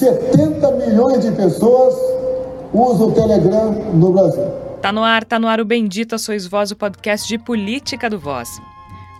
[0.00, 1.94] 70 milhões de pessoas
[2.72, 4.46] usam o Telegram no Brasil.
[4.80, 8.18] Tá no ar, tá no ar o Bendita Sois Voz, o podcast de política do
[8.18, 8.48] Voz.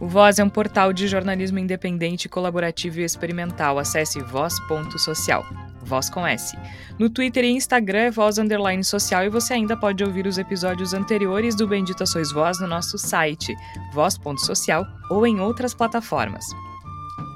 [0.00, 3.78] O Voz é um portal de jornalismo independente, colaborativo e experimental.
[3.78, 5.44] Acesse voz.social.
[5.82, 6.56] Voz com S.
[6.98, 10.94] No Twitter e Instagram é Voz Underline Social e você ainda pode ouvir os episódios
[10.94, 13.54] anteriores do Bendita Sois Voz no nosso site,
[13.92, 16.46] voz.social ou em outras plataformas.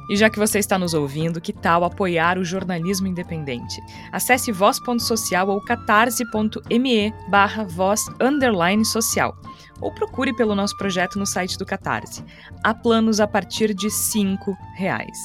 [0.09, 3.81] E já que você está nos ouvindo, que tal apoiar o jornalismo independente?
[4.13, 9.35] Acesse voz.social ou catarse.me barra voz underline social.
[9.81, 12.25] Ou procure pelo nosso projeto no site do Catarse.
[12.63, 14.37] Há planos a partir de R$
[14.77, 15.19] reais.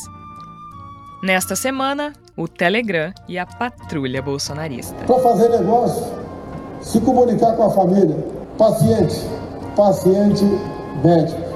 [1.21, 4.95] Nesta semana, o Telegram e a patrulha bolsonarista.
[5.05, 6.05] Para fazer negócio,
[6.81, 8.15] se comunicar com a família,
[8.57, 9.15] paciente,
[9.75, 10.45] paciente
[11.03, 11.48] médico.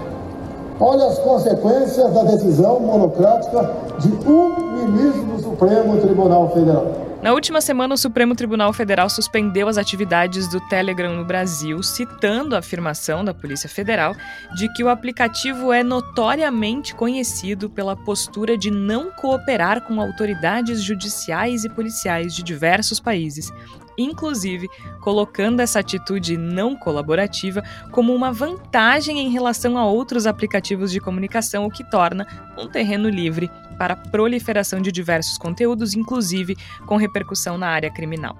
[0.80, 7.04] Olha as consequências da decisão monocrática de um ministro do Supremo Tribunal Federal.
[7.23, 12.54] Na última semana, o Supremo Tribunal Federal suspendeu as atividades do Telegram no Brasil, citando
[12.54, 14.13] a afirmação da Polícia Federal
[14.57, 21.63] de que o aplicativo é notoriamente conhecido pela postura de não cooperar com autoridades judiciais
[21.63, 23.49] e policiais de diversos países
[23.98, 24.70] inclusive
[25.02, 31.66] colocando essa atitude não colaborativa como uma vantagem em relação a outros aplicativos de comunicação,
[31.66, 32.26] o que torna
[32.58, 36.55] um terreno livre para a proliferação de diversos conteúdos, inclusive
[36.86, 38.38] com repercussão na área criminal.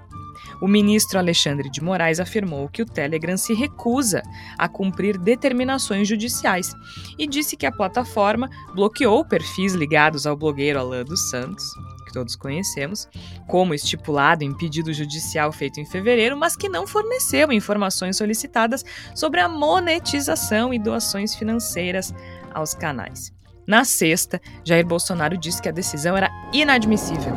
[0.60, 4.22] O ministro Alexandre de Moraes afirmou que o Telegram se recusa
[4.58, 6.74] a cumprir determinações judiciais
[7.18, 11.72] e disse que a plataforma bloqueou perfis ligados ao blogueiro Alain dos Santos,
[12.14, 13.08] todos conhecemos,
[13.48, 18.84] como estipulado em pedido judicial feito em fevereiro, mas que não forneceu informações solicitadas
[19.14, 22.14] sobre a monetização e doações financeiras
[22.54, 23.32] aos canais.
[23.66, 27.32] Na sexta, Jair Bolsonaro disse que a decisão era inadmissível.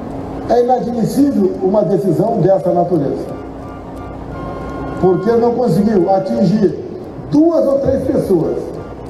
[0.49, 3.25] É inadmissível uma decisão dessa natureza,
[5.01, 6.75] porque não conseguiu atingir
[7.31, 8.57] duas ou três pessoas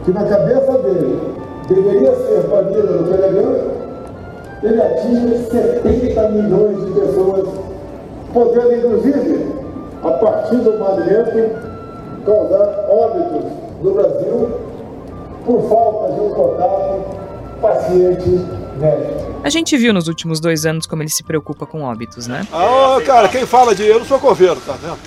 [0.06, 1.20] que na cabeça dele
[1.68, 3.77] deveria ser banida no Telegram
[4.64, 7.50] ele atinge 70 milhões de pessoas,
[8.34, 9.52] podendo inclusive,
[10.04, 11.68] a partir do movimento,
[12.26, 13.52] causar óbitos
[13.82, 14.50] no Brasil
[15.46, 17.18] por falta de um contato
[17.62, 19.28] paciente-médico.
[19.44, 22.46] A gente viu nos últimos dois anos como ele se preocupa com óbitos, né?
[22.52, 24.98] Ah, cara, quem fala de eu não sou coveiro, tá vendo?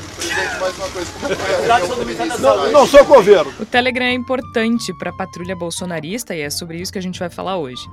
[2.40, 3.52] Não, não sou coveiro.
[3.60, 7.18] O Telegram é importante para a patrulha bolsonarista e é sobre isso que a gente
[7.18, 7.86] vai falar hoje.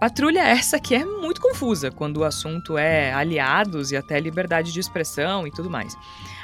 [0.00, 4.80] Patrulha essa que é muito confusa quando o assunto é aliados e até liberdade de
[4.80, 5.94] expressão e tudo mais.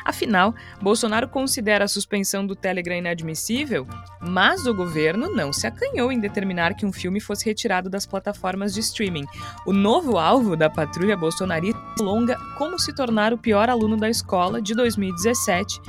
[0.04, 3.86] Afinal, Bolsonaro considera a suspensão do Telegram inadmissível,
[4.20, 8.74] mas o governo não se acanhou em determinar que um filme fosse retirado das plataformas
[8.74, 9.24] de streaming.
[9.64, 14.60] O novo alvo da patrulha bolsonarista longa Como se tornar o pior aluno da escola
[14.60, 15.80] de 2017.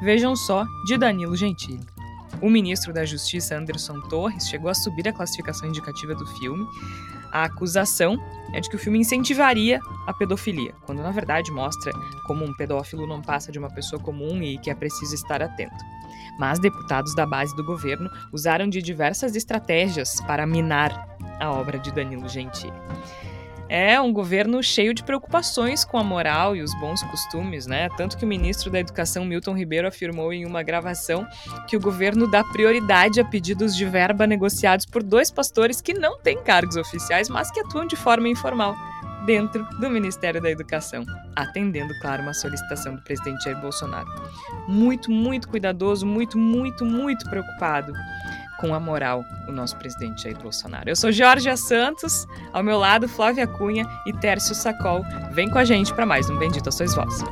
[0.00, 1.84] Vejam só, de Danilo Gentili.
[2.40, 6.66] O ministro da Justiça, Anderson Torres, chegou a subir a classificação indicativa do filme.
[7.32, 8.16] A acusação
[8.52, 11.92] é de que o filme incentivaria a pedofilia, quando na verdade mostra
[12.26, 15.84] como um pedófilo não passa de uma pessoa comum e que é preciso estar atento.
[16.38, 21.92] Mas deputados da base do governo usaram de diversas estratégias para minar a obra de
[21.92, 22.72] Danilo Gentili.
[23.68, 27.88] É um governo cheio de preocupações com a moral e os bons costumes, né?
[27.96, 31.26] Tanto que o ministro da Educação, Milton Ribeiro, afirmou em uma gravação
[31.66, 36.18] que o governo dá prioridade a pedidos de verba negociados por dois pastores que não
[36.18, 38.76] têm cargos oficiais, mas que atuam de forma informal
[39.26, 41.04] dentro do Ministério da Educação,
[41.34, 44.08] atendendo, claro, uma solicitação do presidente Jair Bolsonaro.
[44.68, 47.92] Muito, muito cuidadoso, muito, muito, muito preocupado
[48.58, 50.88] com a moral o nosso presidente Jair Bolsonaro.
[50.88, 55.04] Eu sou Jorge Santos, ao meu lado Flávia Cunha e Tércio Sacol.
[55.32, 57.22] Vem com a gente para mais um Bendito Sois Vós.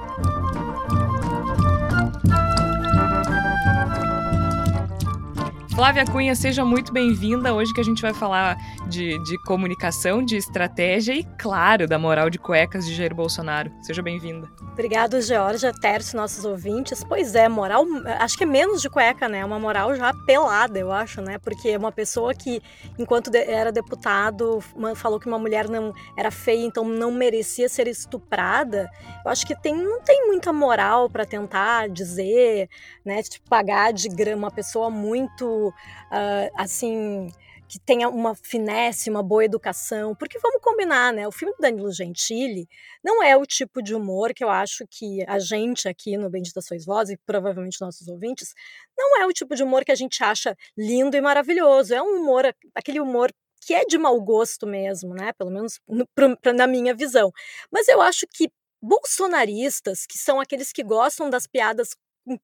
[5.74, 7.52] Flávia Cunha, seja muito bem-vinda.
[7.52, 8.56] Hoje que a gente vai falar
[8.94, 13.72] de, de, comunicação, de estratégia e, claro, da moral de cuecas de Jair Bolsonaro.
[13.82, 14.49] Seja bem-vinda.
[14.73, 17.02] Obrigado, Georgia, Tércio, nossos ouvintes.
[17.02, 17.85] Pois é, moral,
[18.20, 19.44] acho que é menos de cueca, né?
[19.44, 21.38] Uma moral já pelada, eu acho, né?
[21.38, 22.62] Porque uma pessoa que,
[22.96, 24.61] enquanto era deputado,
[24.94, 28.88] falou que uma mulher não era feia, então não merecia ser estuprada.
[29.25, 32.69] Eu acho que tem, não tem muita moral para tentar dizer,
[33.05, 33.23] né?
[33.23, 37.29] Tipo, pagar de uma pessoa muito uh, assim
[37.75, 41.26] que tenha uma finesse, uma boa educação, porque vamos combinar, né?
[41.26, 42.69] O filme do Danilo Gentili
[43.03, 46.61] não é o tipo de humor que eu acho que a gente aqui no Bendita
[46.61, 48.55] Sois Voz e provavelmente nossos ouvintes,
[48.97, 51.93] não é o tipo de humor que a gente acha lindo e maravilhoso.
[51.93, 52.44] É um humor,
[52.76, 55.32] aquele humor que é de mau gosto mesmo, né?
[55.32, 57.32] Pelo menos no, pra, na minha visão.
[57.73, 61.88] Mas eu acho que bolsonaristas, que são aqueles que gostam das piadas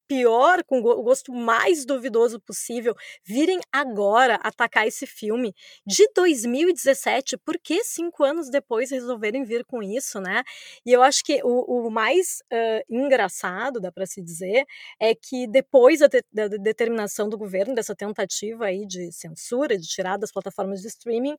[0.06, 2.94] pior, com o gosto mais duvidoso possível,
[3.24, 5.54] virem agora atacar esse filme
[5.86, 10.42] de 2017, por que cinco anos depois resolverem vir com isso, né?
[10.84, 14.64] E eu acho que o, o mais uh, engraçado, dá para se dizer,
[15.00, 19.86] é que depois da, de, da, determinação do governo, dessa tentativa aí de censura, de
[19.86, 21.36] tirar das plataformas de streaming,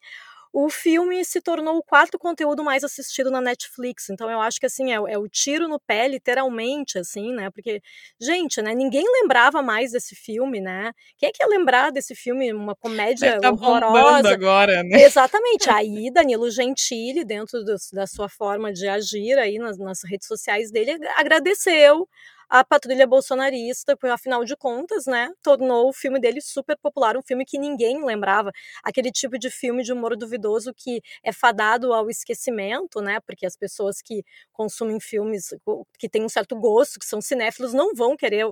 [0.54, 4.10] o filme se tornou o quarto conteúdo mais assistido na Netflix.
[4.10, 7.50] Então eu acho que assim é, é, o tiro no pé, literalmente, assim, né?
[7.50, 7.82] Porque,
[8.20, 8.76] gente, né?
[8.76, 10.92] Ninguém lembrava mais desse filme, né?
[11.18, 12.52] Quem é que ia lembrar desse filme?
[12.54, 14.34] Uma comédia tá horrorosa.
[14.34, 15.04] agora, né?
[15.04, 15.70] Exatamente.
[15.70, 20.70] Aí Danilo Gentili, dentro do, da sua forma de agir aí nas, nas redes sociais
[20.70, 22.08] dele, agradeceu
[22.52, 27.24] a patrulha bolsonarista, porque afinal de contas, né, tornou o filme dele super popular, um
[27.24, 28.52] filme que ninguém lembrava,
[28.84, 33.56] aquele tipo de filme de humor duvidoso que é fadado ao esquecimento, né, porque as
[33.58, 35.50] pessoas que consumem filmes
[35.98, 38.46] que têm um certo gosto, que são cinéfilos, não vão querer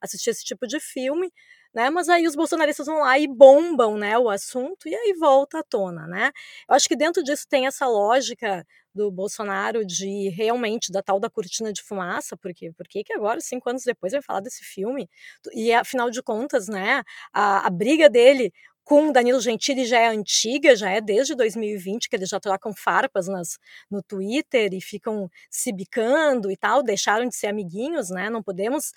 [0.00, 1.30] assistir esse tipo de filme,
[1.74, 1.90] né?
[1.90, 5.62] Mas aí os bolsonaristas vão lá e bombam, né, o assunto e aí volta à
[5.62, 6.30] tona, né?
[6.68, 11.30] Eu acho que dentro disso tem essa lógica do Bolsonaro de realmente da tal da
[11.30, 15.08] cortina de fumaça, porque por que agora, cinco anos depois, vai falar desse filme?
[15.54, 17.02] E afinal de contas, né,
[17.32, 18.52] a, a briga dele
[18.84, 23.28] com Danilo Gentili já é antiga, já é desde 2020 que eles já trocam farpas
[23.28, 23.56] nas,
[23.90, 28.28] no Twitter e ficam se bicando e tal, deixaram de ser amiguinhos, né?
[28.28, 28.92] Não podemos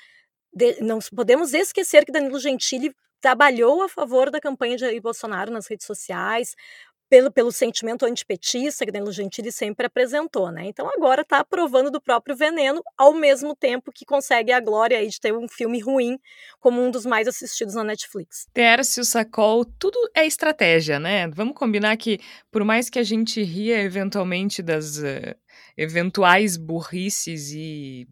[0.56, 5.52] de, não podemos esquecer que Danilo Gentili trabalhou a favor da campanha de Jair Bolsonaro
[5.52, 6.56] nas redes sociais,
[7.10, 10.66] pelo, pelo sentimento antipetista que Danilo Gentili sempre apresentou, né?
[10.68, 15.08] Então agora está aprovando do próprio veneno, ao mesmo tempo que consegue a glória aí
[15.08, 16.18] de ter um filme ruim
[16.60, 18.48] como um dos mais assistidos na Netflix.
[18.54, 21.28] Tércio Sacol, tudo é estratégia, né?
[21.28, 22.20] Vamos combinar que,
[22.52, 25.36] por mais que a gente ria eventualmente das uh,
[25.78, 28.08] eventuais burrices e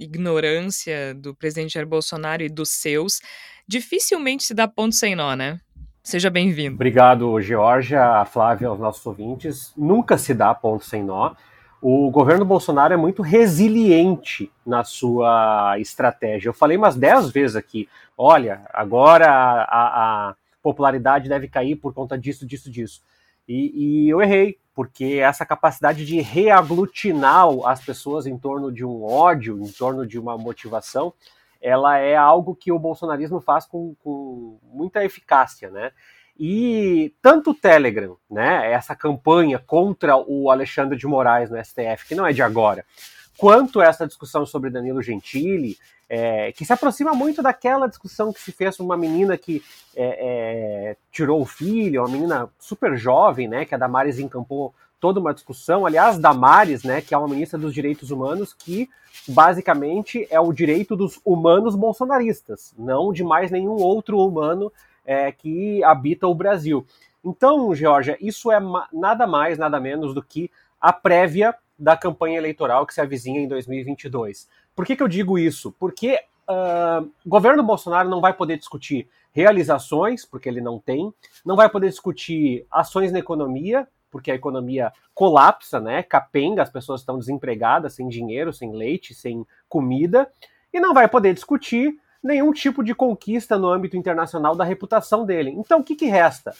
[0.00, 3.20] ignorância do presidente Jair Bolsonaro e dos seus,
[3.68, 5.60] dificilmente se dá ponto sem nó, né?
[6.02, 6.74] Seja bem-vindo.
[6.74, 9.72] Obrigado, Georgia, a Flávia, aos nossos ouvintes.
[9.76, 11.34] Nunca se dá ponto sem nó.
[11.82, 16.48] O governo Bolsonaro é muito resiliente na sua estratégia.
[16.48, 22.18] Eu falei umas 10 vezes aqui: olha, agora a, a popularidade deve cair por conta
[22.18, 23.02] disso, disso, disso.
[23.52, 29.02] E, e, eu errei, porque essa capacidade de reaglutinar as pessoas em torno de um
[29.02, 31.12] ódio, em torno de uma motivação,
[31.60, 35.90] ela é algo que o bolsonarismo faz com, com muita eficácia, né?
[36.38, 42.14] E tanto o Telegram, né, essa campanha contra o Alexandre de Moraes no STF, que
[42.14, 42.86] não é de agora,
[43.36, 45.76] quanto essa discussão sobre Danilo Gentili,
[46.12, 49.62] é, que se aproxima muito daquela discussão que se fez com uma menina que
[49.94, 55.20] é, é, tirou o filho, uma menina super jovem, né, que a Damares encampou toda
[55.20, 55.86] uma discussão.
[55.86, 58.90] Aliás, Damares, né, que é uma ministra dos direitos humanos, que
[59.28, 64.72] basicamente é o direito dos humanos bolsonaristas, não de mais nenhum outro humano
[65.06, 66.84] é, que habita o Brasil.
[67.24, 68.58] Então, Georgia, isso é
[68.92, 73.46] nada mais, nada menos do que a prévia da campanha eleitoral que se avizinha em
[73.48, 74.48] 2022.
[74.80, 75.76] Por que, que eu digo isso?
[75.78, 76.18] Porque
[76.48, 81.12] uh, o governo Bolsonaro não vai poder discutir realizações, porque ele não tem,
[81.44, 86.02] não vai poder discutir ações na economia, porque a economia colapsa, né?
[86.02, 90.26] Capenga, as pessoas estão desempregadas, sem dinheiro, sem leite, sem comida,
[90.72, 95.50] e não vai poder discutir nenhum tipo de conquista no âmbito internacional da reputação dele.
[95.50, 96.54] Então, o que, que resta?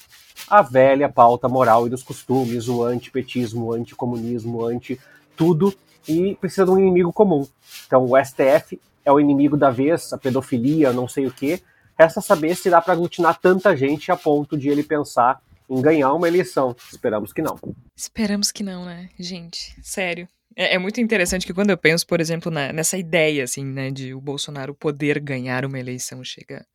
[0.47, 5.01] A velha pauta moral e dos costumes, o antipetismo, o anticomunismo, o anti
[5.35, 5.75] tudo,
[6.09, 7.47] e precisa de um inimigo comum.
[7.87, 11.61] Então, o STF é o inimigo da vez, a pedofilia, não sei o quê.
[11.99, 16.13] Resta saber se dá para aglutinar tanta gente a ponto de ele pensar em ganhar
[16.13, 16.75] uma eleição.
[16.93, 17.59] Esperamos que não.
[17.97, 19.75] Esperamos que não, né, gente?
[19.83, 20.29] Sério.
[20.57, 23.91] É, é muito interessante que quando eu penso, por exemplo, na, nessa ideia, assim, né,
[23.91, 26.67] de o Bolsonaro poder ganhar uma eleição, chega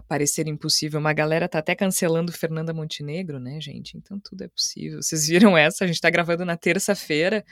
[0.00, 0.98] a parecer impossível.
[0.98, 3.96] Uma galera tá até cancelando Fernanda Montenegro, né, gente?
[3.96, 5.02] Então tudo é possível.
[5.02, 5.84] Vocês viram essa?
[5.84, 7.44] A gente tá gravando na terça-feira,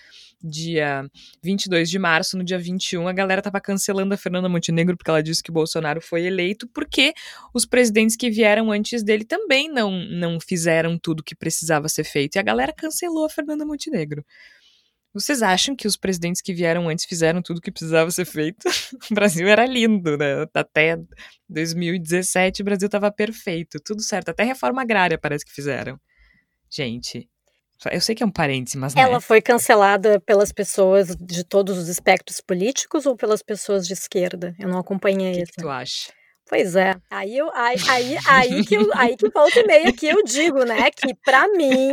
[0.42, 1.08] dia
[1.42, 2.36] 22 de março.
[2.36, 6.00] No dia 21, a galera tava cancelando a Fernanda Montenegro porque ela disse que Bolsonaro
[6.00, 7.12] foi eleito porque
[7.54, 12.36] os presidentes que vieram antes dele também não, não fizeram tudo que precisava ser feito.
[12.36, 14.24] E a galera cancelou a Fernanda Montenegro.
[15.14, 18.68] Vocês acham que os presidentes que vieram antes fizeram tudo o que precisava ser feito?
[19.10, 20.46] o Brasil era lindo, né?
[20.54, 20.98] Até
[21.48, 24.28] 2017 o Brasil estava perfeito, tudo certo.
[24.28, 25.98] Até reforma agrária parece que fizeram.
[26.70, 27.28] Gente,
[27.90, 28.94] eu sei que é um parêntese, mas.
[28.96, 34.54] Ela foi cancelada pelas pessoas de todos os espectros políticos ou pelas pessoas de esquerda?
[34.58, 35.52] Eu não acompanhei isso.
[35.52, 36.12] O que tu acha?
[36.48, 36.94] Pois é.
[37.10, 40.64] Aí, eu, aí, aí, aí, que, eu, aí que volta e meia que eu digo,
[40.64, 40.90] né?
[40.90, 41.92] Que para mim,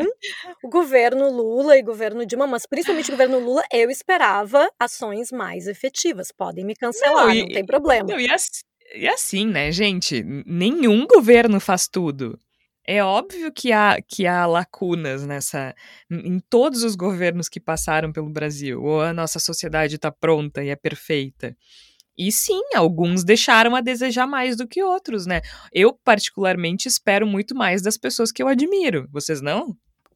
[0.63, 5.29] o governo Lula e o governo Dilma, mas principalmente o governo Lula, eu esperava ações
[5.31, 6.31] mais efetivas.
[6.31, 8.07] Podem me cancelar, não, e, não tem problema.
[8.09, 8.61] Não, e, assim,
[8.95, 10.23] e assim, né, gente?
[10.45, 12.39] Nenhum governo faz tudo.
[12.87, 15.73] É óbvio que há, que há lacunas nessa
[16.09, 20.69] em todos os governos que passaram pelo Brasil, ou a nossa sociedade está pronta e
[20.69, 21.57] é perfeita.
[22.17, 25.41] E sim, alguns deixaram a desejar mais do que outros, né?
[25.71, 29.07] Eu, particularmente, espero muito mais das pessoas que eu admiro.
[29.11, 29.75] Vocês não?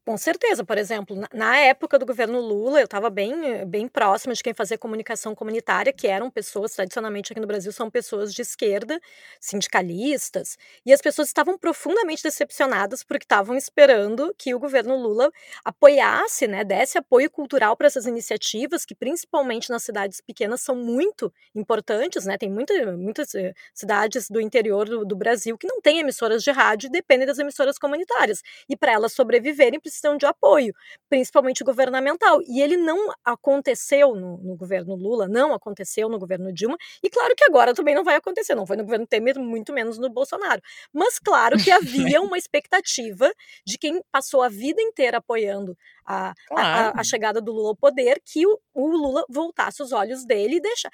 [0.10, 4.42] Com certeza, por exemplo, na, época do governo Lula, eu estava bem, bem próxima de
[4.42, 9.00] quem fazia comunicação comunitária, que eram pessoas, tradicionalmente aqui no Brasil, são pessoas de esquerda,
[9.40, 15.32] sindicalistas, e as pessoas estavam profundamente decepcionadas porque estavam esperando que o governo Lula
[15.64, 21.32] apoiasse, né, desse apoio cultural para essas iniciativas, que principalmente nas cidades pequenas são muito
[21.54, 26.00] importantes, né, tem muita, muitas eh, cidades do interior do, do Brasil que não têm
[26.00, 30.74] emissoras de rádio e dependem das emissoras comunitárias, e para elas sobreviverem, precisam de apoio,
[31.10, 32.40] principalmente governamental.
[32.48, 37.36] E ele não aconteceu no, no, governo Lula, não aconteceu no governo Dilma, e claro
[37.36, 40.62] que agora também não vai acontecer, não foi no governo Temer, muito menos no Bolsonaro.
[40.94, 43.30] Mas claro que havia uma expectativa
[43.66, 45.76] de quem passou a vida inteira apoiando
[46.06, 46.98] a, claro.
[46.98, 50.56] a, a, chegada do Lula ao poder, que o, o, Lula voltasse os olhos dele
[50.56, 50.90] e deixar.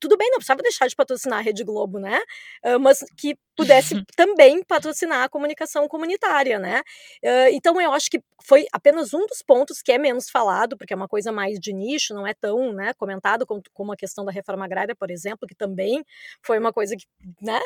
[0.00, 2.18] Tudo bem, não precisava deixar de patrocinar a Rede Globo, né?
[2.64, 6.80] Uh, mas que pudesse também patrocinar a comunicação comunitária, né?
[7.22, 10.92] Uh, então eu acho que foi apenas um dos pontos que é menos falado, porque
[10.92, 14.30] é uma coisa mais de nicho, não é tão né, comentado como, a questão da
[14.32, 16.04] reforma agrária, por exemplo, que também
[16.42, 17.06] foi uma coisa que
[17.40, 17.60] né,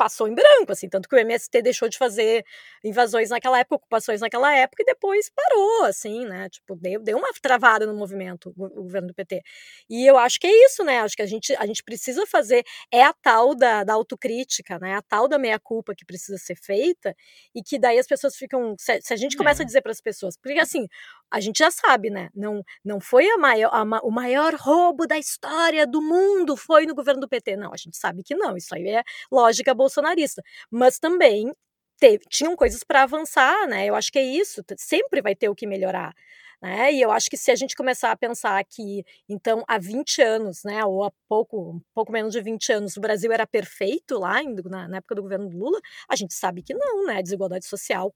[0.00, 2.42] passou em branco, assim, tanto que o MST deixou de fazer
[2.82, 7.28] invasões naquela época, ocupações naquela época, e depois parou, assim, né, tipo, deu, deu uma
[7.42, 9.42] travada no movimento, o, governo do PT.
[9.90, 12.64] E eu acho que é isso, né, acho que a gente, a gente precisa fazer,
[12.90, 17.14] é a tal da, da autocrítica, né, a tal da meia-culpa que precisa ser feita,
[17.54, 19.64] e que daí as pessoas ficam, se, se a gente começa é.
[19.64, 20.86] a dizer para as pessoas, porque assim,
[21.30, 25.18] a gente já sabe, né, não, não foi a maior, a, o maior roubo da
[25.18, 28.74] história do mundo, foi no governo do PT, não, a gente sabe que não, isso
[28.74, 30.42] aí é lógica bolsonarista, bolsonarista.
[30.70, 31.52] Mas também
[31.98, 33.86] teve, tinham coisas para avançar, né?
[33.86, 36.14] Eu acho que é isso, sempre vai ter o que melhorar.
[36.62, 36.92] Né?
[36.92, 40.62] E eu acho que se a gente começar a pensar que, então, há 20 anos,
[40.62, 44.86] né, ou há pouco, pouco menos de 20 anos, o Brasil era perfeito lá na,
[44.88, 47.18] na época do governo do Lula, a gente sabe que não, né?
[47.18, 48.14] A desigualdade social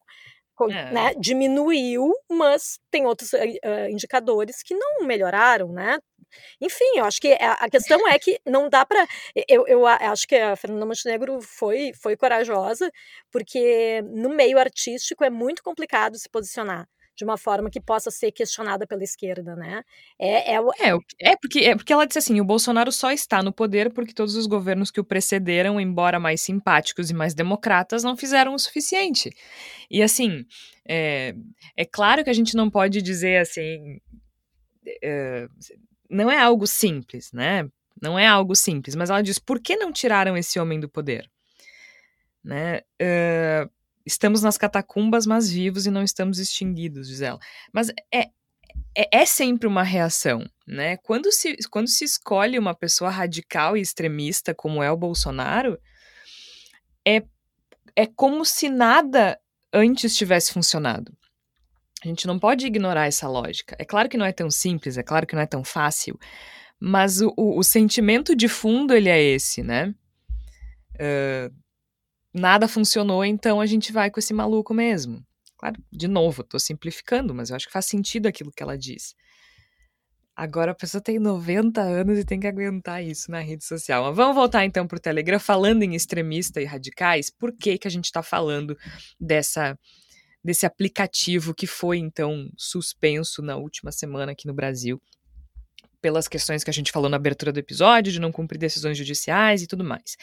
[0.63, 0.93] é.
[0.93, 5.99] Né, diminuiu, mas tem outros uh, indicadores que não melhoraram, né?
[6.61, 9.07] Enfim, eu acho que a, questão é que não dá para.
[9.49, 12.91] Eu, eu acho que a Fernanda Montenegro foi, foi corajosa,
[13.31, 18.33] porque no meio artístico é muito complicado se posicionar de uma forma que possa ser
[18.33, 19.83] questionada pela esquerda, né?
[20.19, 23.53] É, é, é, é, porque, é porque ela disse assim: o Bolsonaro só está no
[23.53, 28.17] poder porque todos os governos que o precederam, embora mais simpáticos e mais democratas, não
[28.17, 29.31] fizeram o suficiente.
[29.91, 30.45] E assim,
[30.87, 31.35] é,
[31.77, 34.01] é claro que a gente não pode dizer assim.
[35.03, 35.49] É,
[36.11, 37.69] não é algo simples, né?
[38.01, 41.31] Não é algo simples, mas ela diz: por que não tiraram esse homem do poder?
[42.43, 42.83] Né?
[43.01, 43.71] Uh,
[44.07, 47.39] estamos nas catacumbas, mas vivos e não estamos extinguidos, diz ela.
[47.73, 48.29] Mas é,
[48.97, 50.97] é, é, sempre uma reação, né?
[50.99, 55.79] Quando se, quando se escolhe uma pessoa radical e extremista como é o Bolsonaro,
[57.07, 57.23] é,
[57.97, 59.39] é como se nada
[59.73, 61.13] antes tivesse funcionado.
[62.05, 63.75] A gente não pode ignorar essa lógica.
[63.79, 66.19] É claro que não é tão simples, é claro que não é tão fácil,
[66.79, 69.95] mas o, o, o sentimento de fundo ele é esse, né?
[70.95, 71.64] Uh,
[72.35, 75.25] nada funcionou, então a gente vai com esse maluco mesmo.
[75.57, 79.15] Claro, de novo, estou simplificando, mas eu acho que faz sentido aquilo que ela diz.
[80.37, 84.05] Agora a pessoa tem 90 anos e tem que aguentar isso na rede social.
[84.05, 87.87] Mas vamos voltar então para o Telegram, falando em extremista e radicais, por que, que
[87.87, 88.77] a gente está falando
[89.21, 89.79] dessa
[90.43, 95.01] desse aplicativo que foi então suspenso na última semana aqui no Brasil
[96.03, 99.63] pelas questões que a gente falou na abertura do episódio, de não cumprir decisões judiciais
[99.63, 100.19] e tudo mais.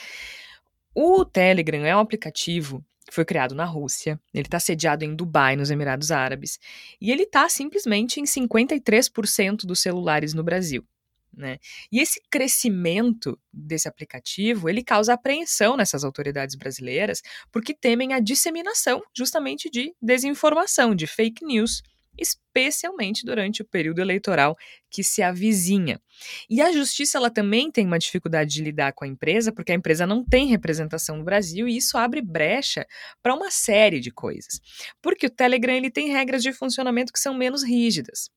[0.93, 5.55] O Telegram é um aplicativo que foi criado na Rússia, ele está sediado em Dubai,
[5.55, 6.60] nos Emirados Árabes,
[7.00, 10.86] e ele está simplesmente em 53% dos celulares no Brasil.
[11.33, 11.60] Né?
[11.89, 19.01] E esse crescimento desse aplicativo ele causa apreensão nessas autoridades brasileiras porque temem a disseminação
[19.15, 21.81] justamente de desinformação, de fake news,
[22.18, 24.58] especialmente durante o período eleitoral
[24.89, 26.01] que se avizinha.
[26.50, 29.75] E a justiça ela também tem uma dificuldade de lidar com a empresa, porque a
[29.75, 32.86] empresa não tem representação no Brasil e isso abre brecha
[33.22, 34.60] para uma série de coisas.
[35.01, 38.30] Porque o Telegram ele tem regras de funcionamento que são menos rígidas.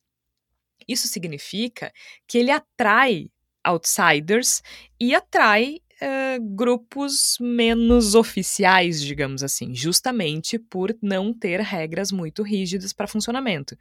[0.86, 1.92] Isso significa
[2.26, 3.30] que ele atrai
[3.64, 4.62] outsiders
[5.00, 12.92] e atrai uh, grupos menos oficiais, digamos assim, justamente por não ter regras muito rígidas
[12.92, 13.76] para funcionamento.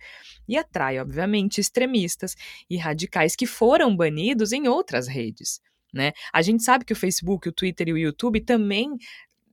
[0.47, 2.35] E atrai, obviamente, extremistas
[2.69, 5.61] e radicais que foram banidos em outras redes.
[5.93, 6.11] Né?
[6.33, 8.97] A gente sabe que o Facebook, o Twitter e o YouTube também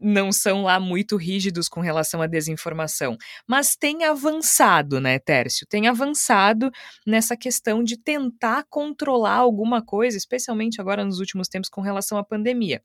[0.00, 3.16] não são lá muito rígidos com relação à desinformação,
[3.46, 5.66] mas tem avançado, né, Tércio?
[5.66, 6.70] Tem avançado
[7.06, 12.24] nessa questão de tentar controlar alguma coisa, especialmente agora nos últimos tempos com relação à
[12.24, 12.82] pandemia.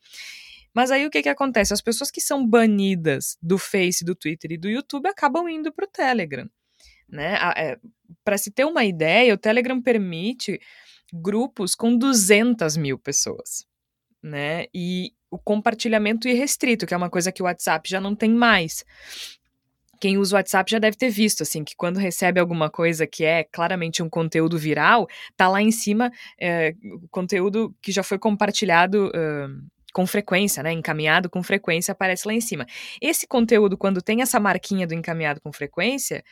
[0.76, 1.74] Mas aí o que, que acontece?
[1.74, 5.86] As pessoas que são banidas do Face, do Twitter e do YouTube acabam indo para
[5.86, 6.50] o Telegram.
[7.08, 7.38] Né?
[7.56, 7.80] É,
[8.26, 10.60] para se ter uma ideia, o Telegram permite
[11.14, 13.66] grupos com 200 mil pessoas.
[14.22, 14.66] Né?
[14.74, 18.84] E o compartilhamento irrestrito, que é uma coisa que o WhatsApp já não tem mais.
[20.00, 23.24] Quem usa o WhatsApp já deve ter visto, assim, que quando recebe alguma coisa que
[23.24, 28.20] é claramente um conteúdo viral, tá lá em cima é, o conteúdo que já foi
[28.20, 30.74] compartilhado uh, com frequência, né?
[30.74, 32.66] Encaminhado com frequência, aparece lá em cima.
[33.02, 36.24] Esse conteúdo, quando tem essa marquinha do encaminhado com frequência,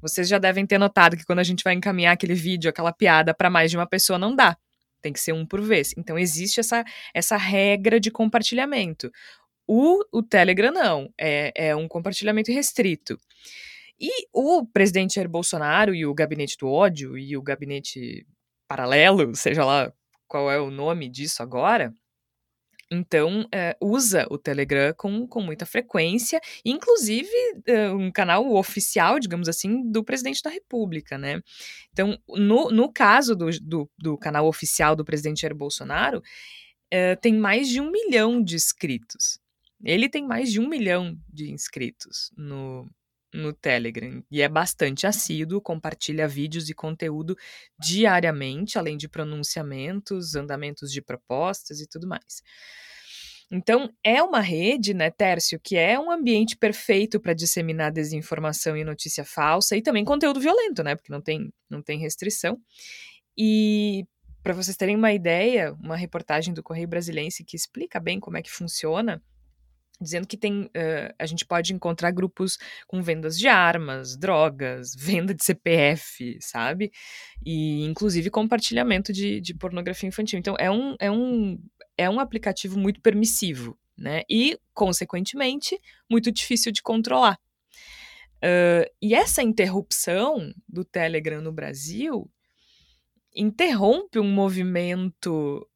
[0.00, 3.34] vocês já devem ter notado que quando a gente vai encaminhar aquele vídeo, aquela piada
[3.34, 4.56] para mais de uma pessoa, não dá.
[5.02, 5.92] Tem que ser um por vez.
[5.98, 9.10] Então, existe essa, essa regra de compartilhamento.
[9.66, 13.18] O, o Telegram não, é, é um compartilhamento restrito.
[14.00, 18.26] E o presidente Jair Bolsonaro e o gabinete do ódio e o gabinete
[18.66, 19.92] paralelo, seja lá
[20.26, 21.92] qual é o nome disso agora,
[22.92, 27.30] então, é, usa o Telegram com, com muita frequência, inclusive
[27.66, 31.40] é, um canal oficial, digamos assim, do presidente da República, né?
[31.90, 36.22] Então, no, no caso do, do, do canal oficial do presidente Jair Bolsonaro,
[36.90, 39.38] é, tem mais de um milhão de inscritos.
[39.82, 42.86] Ele tem mais de um milhão de inscritos no,
[43.32, 47.36] no Telegram e é bastante assíduo, compartilha vídeos e conteúdo
[47.78, 52.42] diariamente, além de pronunciamentos, andamentos de propostas e tudo mais.
[53.54, 58.82] Então, é uma rede, né, Tércio, que é um ambiente perfeito para disseminar desinformação e
[58.82, 62.58] notícia falsa e também conteúdo violento, né, porque não tem, não tem restrição.
[63.36, 64.06] E
[64.42, 68.42] para vocês terem uma ideia, uma reportagem do Correio Brasilense que explica bem como é
[68.42, 69.22] que funciona
[70.02, 75.34] dizendo que tem uh, a gente pode encontrar grupos com vendas de armas, drogas, venda
[75.34, 76.90] de CPF, sabe?
[77.44, 80.38] E inclusive compartilhamento de, de pornografia infantil.
[80.38, 81.58] Então é um, é, um,
[81.96, 84.22] é um aplicativo muito permissivo, né?
[84.28, 85.78] E, consequentemente,
[86.10, 87.38] muito difícil de controlar.
[88.42, 92.28] Uh, e essa interrupção do Telegram no Brasil
[93.34, 95.66] interrompe um movimento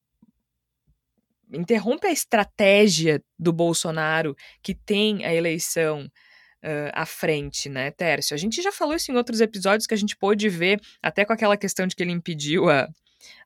[1.53, 6.05] interrompe a estratégia do Bolsonaro que tem a eleição
[6.65, 8.35] uh, à frente, né, Tércio?
[8.35, 11.33] A gente já falou isso em outros episódios que a gente pôde ver, até com
[11.33, 12.89] aquela questão de que ele impediu a,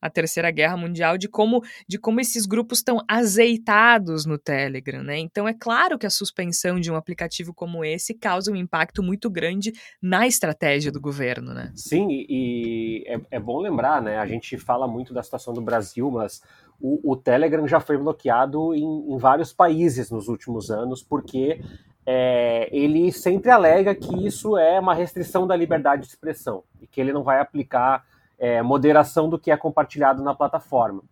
[0.00, 5.18] a Terceira Guerra Mundial, de como, de como esses grupos estão azeitados no Telegram, né?
[5.18, 9.30] Então é claro que a suspensão de um aplicativo como esse causa um impacto muito
[9.30, 11.72] grande na estratégia do governo, né?
[11.74, 14.18] Sim, e é, é bom lembrar, né?
[14.18, 16.42] A gente fala muito da situação do Brasil, mas
[16.80, 21.60] o, o Telegram já foi bloqueado em, em, vários países nos últimos anos, porque
[22.06, 27.00] é, ele sempre alega que isso é uma restrição da liberdade de expressão e que
[27.00, 28.04] ele não vai aplicar
[28.40, 31.02] é, moderação do que é compartilhado na plataforma.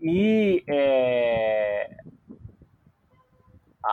[0.00, 1.90] E é,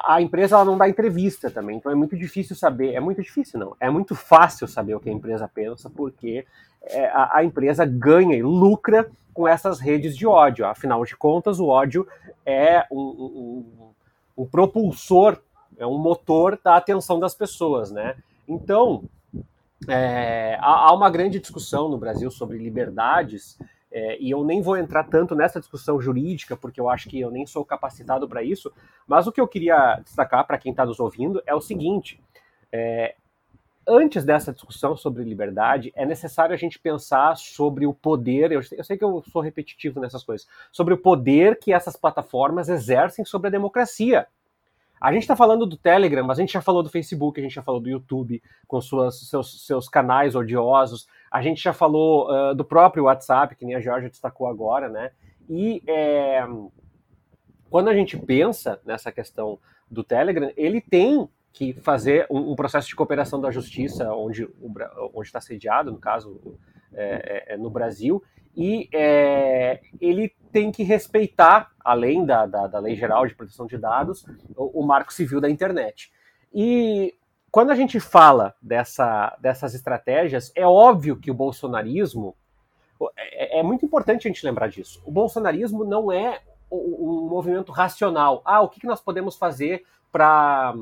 [0.05, 3.59] a empresa ela não dá entrevista também, então é muito difícil saber, é muito difícil
[3.59, 6.45] não, é muito fácil saber o que a empresa pensa, porque
[6.83, 10.65] é, a, a, empresa ganha e lucra com essas redes de ódio.
[10.65, 12.07] Afinal de contas, o ódio
[12.45, 15.39] é um, um, um propulsor,
[15.77, 18.15] é um motor da atenção das pessoas, né?
[18.47, 19.03] Então,
[19.87, 23.57] é, há, uma grande discussão no Brasil sobre liberdades,
[23.91, 27.31] é, e eu nem vou entrar tanto nessa discussão jurídica, porque eu acho que eu
[27.31, 28.71] nem sou capacitado para isso,
[29.07, 32.21] mas o que eu queria destacar para quem está nos ouvindo é o seguinte:
[32.71, 33.15] é,
[33.87, 38.51] antes dessa discussão sobre liberdade, é necessário a gente pensar sobre o poder.
[38.51, 42.69] Eu, eu sei que eu sou repetitivo nessas coisas, sobre o poder que essas plataformas
[42.69, 44.27] exercem sobre a democracia.
[45.01, 47.55] A gente está falando do Telegram, mas a gente já falou do Facebook, a gente
[47.55, 52.53] já falou do YouTube, com suas, seus, seus canais odiosos, a gente já falou uh,
[52.53, 55.09] do próprio WhatsApp, que nem a Georgia destacou agora, né?
[55.49, 56.47] E é,
[57.67, 59.57] quando a gente pensa nessa questão
[59.89, 64.47] do Telegram, ele tem que fazer um, um processo de cooperação da justiça, onde
[65.23, 66.39] está sediado, no caso,
[66.93, 68.21] é, é, é, no Brasil,
[68.55, 73.77] e é, ele tem que respeitar, além da, da, da, Lei Geral de Proteção de
[73.77, 74.25] Dados,
[74.55, 76.11] o, o, Marco Civil da Internet.
[76.53, 77.15] E
[77.49, 82.35] quando a gente fala dessa, dessas estratégias, é óbvio que o bolsonarismo.
[83.15, 85.01] É, é muito importante a gente lembrar disso.
[85.05, 88.41] O bolsonarismo não é um movimento racional.
[88.45, 90.75] Ah, o que, que nós podemos fazer para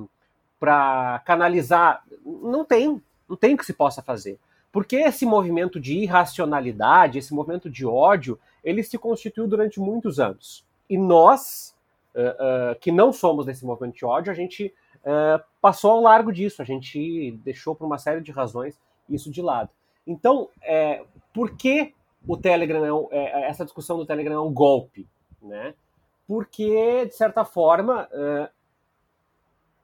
[1.26, 2.04] canalizar?
[2.24, 4.40] Não tem, não tem que se possa fazer.
[4.72, 10.66] Porque esse movimento de irracionalidade, esse movimento de ódio, ele se constituiu durante muitos anos.
[10.90, 11.76] E nós,
[12.16, 16.32] uh, uh, que não somos desse movimento de ódio, a gente uh, passou ao largo
[16.32, 18.80] disso, a gente deixou por uma série de razões
[19.10, 19.70] isso de lado.
[20.06, 21.04] Então, é,
[21.34, 21.94] por que
[22.28, 25.08] o Telegram é, é, essa discussão do Telegram é um golpe?
[25.42, 25.74] Né?
[26.28, 28.08] Porque, de certa forma,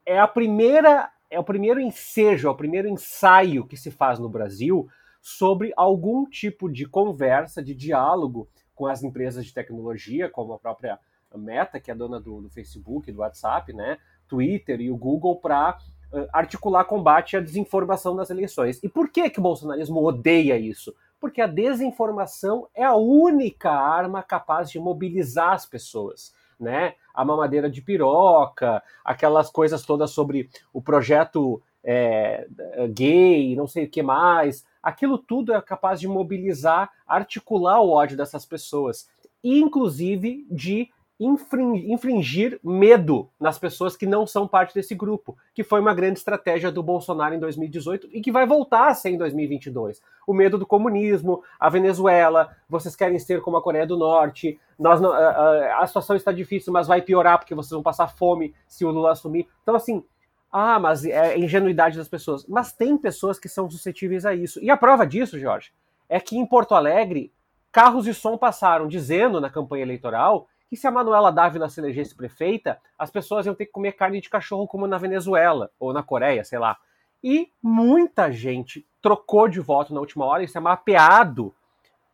[0.06, 4.30] é a primeira é o primeiro ensejo, é o primeiro ensaio que se faz no
[4.30, 4.88] Brasil
[5.21, 11.00] sobre algum tipo de conversa, de diálogo com as empresas de tecnologia, como a própria
[11.36, 15.78] Meta, que é dona do, do Facebook, do WhatsApp, né, Twitter e o Google, para
[16.13, 18.82] uh, articular combate à desinformação nas eleições.
[18.82, 20.95] E por que, que o bolsonarismo odeia isso?
[21.19, 26.96] Porque a desinformação é a única arma capaz de mobilizar as pessoas né?
[27.13, 32.48] A mamadeira de piroca, aquelas coisas todas sobre o projeto é,
[32.89, 34.65] gay, não sei o que mais.
[34.82, 39.10] Aquilo tudo é capaz de mobilizar, articular o ódio dessas pessoas,
[39.44, 45.93] inclusive de infringir medo nas pessoas que não são parte desse grupo, que foi uma
[45.93, 50.01] grande estratégia do Bolsonaro em 2018 e que vai voltar a ser em 2022.
[50.28, 54.99] O medo do comunismo, a Venezuela, vocês querem ser como a Coreia do Norte, nós
[54.99, 58.84] não, a, a situação está difícil, mas vai piorar porque vocês vão passar fome se
[58.84, 59.47] o Lula assumir.
[59.63, 60.04] Então, assim,
[60.51, 62.45] ah, mas é a ingenuidade das pessoas.
[62.45, 64.62] Mas tem pessoas que são suscetíveis a isso.
[64.62, 65.71] E a prova disso, Jorge,
[66.10, 67.32] é que em Porto Alegre,
[67.71, 72.15] carros de som passaram dizendo na campanha eleitoral que se a Manuela Dávila se elegesse
[72.15, 76.04] prefeita, as pessoas iam ter que comer carne de cachorro como na Venezuela ou na
[76.04, 76.78] Coreia, sei lá.
[77.23, 81.54] E muita gente trocou de voto na última hora, isso é mapeado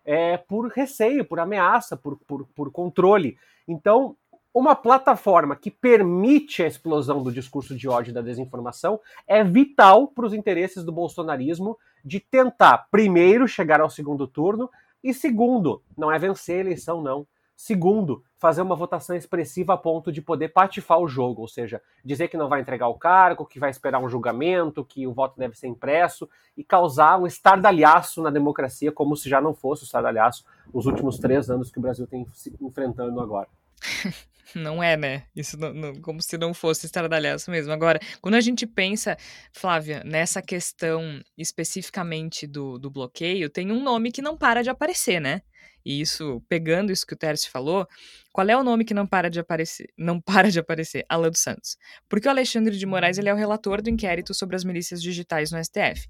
[0.03, 3.37] é, por receio, por ameaça, por, por, por controle.
[3.67, 4.15] Então,
[4.53, 10.07] uma plataforma que permite a explosão do discurso de ódio e da desinformação é vital
[10.07, 14.69] para os interesses do bolsonarismo de tentar, primeiro, chegar ao segundo turno,
[15.03, 17.25] e segundo, não é vencer a eleição, não,
[17.63, 22.27] Segundo, fazer uma votação expressiva a ponto de poder patifar o jogo, ou seja, dizer
[22.27, 25.55] que não vai entregar o cargo, que vai esperar um julgamento, que o voto deve
[25.55, 30.43] ser impresso e causar um estardalhaço na democracia, como se já não fosse o estardalhaço
[30.73, 33.47] os últimos três anos que o Brasil tem se enfrentando agora.
[34.55, 35.23] Não é, né?
[35.35, 37.71] Isso não, não, como se não fosse estardalhaço mesmo.
[37.71, 39.17] Agora, quando a gente pensa,
[39.51, 45.19] Flávia, nessa questão especificamente do, do bloqueio, tem um nome que não para de aparecer,
[45.19, 45.41] né?
[45.85, 47.87] E isso, pegando isso que o Tércio falou,
[48.31, 49.89] qual é o nome que não para de aparecer?
[49.97, 51.05] Não para de aparecer?
[51.09, 51.77] Alan dos Santos.
[52.07, 55.51] Porque o Alexandre de Moraes ele é o relator do inquérito sobre as milícias digitais
[55.51, 56.07] no STF.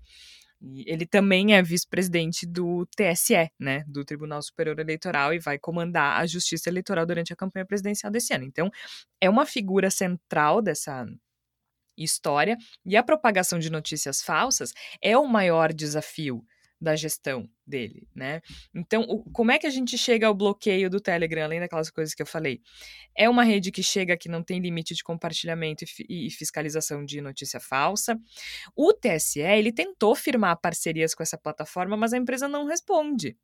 [0.61, 6.19] E ele também é vice-presidente do TSE, né, do Tribunal Superior Eleitoral, e vai comandar
[6.19, 8.43] a justiça eleitoral durante a campanha presidencial desse ano.
[8.45, 8.69] Então,
[9.19, 11.05] é uma figura central dessa
[11.97, 14.71] história, e a propagação de notícias falsas
[15.01, 16.43] é o maior desafio
[16.81, 18.41] da gestão dele, né?
[18.73, 22.15] Então, o, como é que a gente chega ao bloqueio do Telegram, além daquelas coisas
[22.15, 22.59] que eu falei?
[23.15, 27.21] É uma rede que chega que não tem limite de compartilhamento e, e fiscalização de
[27.21, 28.19] notícia falsa.
[28.75, 33.37] O TSE, ele tentou firmar parcerias com essa plataforma, mas a empresa não responde.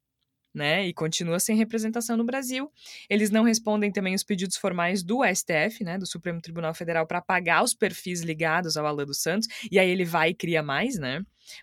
[0.56, 2.71] Né, e continua sem representação no Brasil.
[3.08, 7.19] Eles não respondem também os pedidos formais do STF, né, do Supremo Tribunal Federal, para
[7.19, 10.97] apagar os perfis ligados ao Alan dos Santos, e aí ele vai e cria mais,
[10.97, 11.21] né?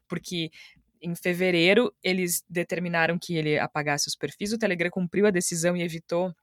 [0.08, 0.50] Porque
[1.04, 4.52] em fevereiro, eles determinaram que ele apagasse os perfis.
[4.52, 6.34] O Telegram cumpriu a decisão e evitou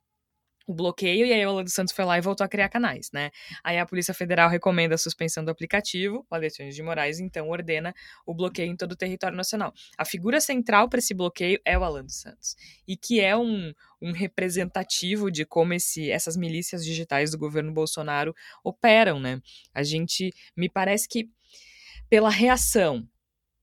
[0.68, 3.10] o bloqueio, e aí o Alan dos Santos foi lá e voltou a criar canais,
[3.12, 3.32] né?
[3.64, 7.94] Aí a Polícia Federal recomenda a suspensão do aplicativo, o Alexandre de Moraes então ordena
[8.26, 9.74] o bloqueio em todo o território nacional.
[9.98, 12.56] A figura central para esse bloqueio é o Alan dos Santos,
[12.88, 18.34] e que é um, um representativo de como esse, essas milícias digitais do governo Bolsonaro
[18.64, 19.42] operam, né?
[19.74, 21.28] A gente, me parece que
[22.08, 23.08] pela reação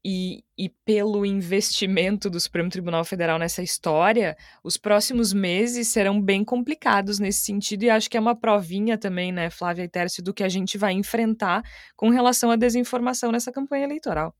[0.05, 6.45] e, e, pelo investimento do Supremo Tribunal Federal nessa história, os próximos meses serão bem
[6.45, 10.33] complicados nesse sentido, e acho que é uma provinha também, né, Flávia e Tércio, do
[10.33, 11.63] que a gente vai enfrentar
[11.97, 14.35] com relação à desinformação nessa campanha eleitoral.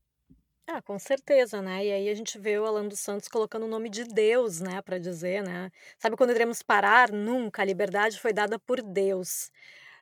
[0.71, 1.83] Ah, com certeza, né?
[1.83, 4.81] E aí a gente vê o Alan dos Santos colocando o nome de Deus, né,
[4.83, 5.71] para dizer, né?
[5.97, 7.11] Sabe quando iremos parar?
[7.11, 7.63] Nunca.
[7.63, 9.49] A liberdade foi dada por Deus.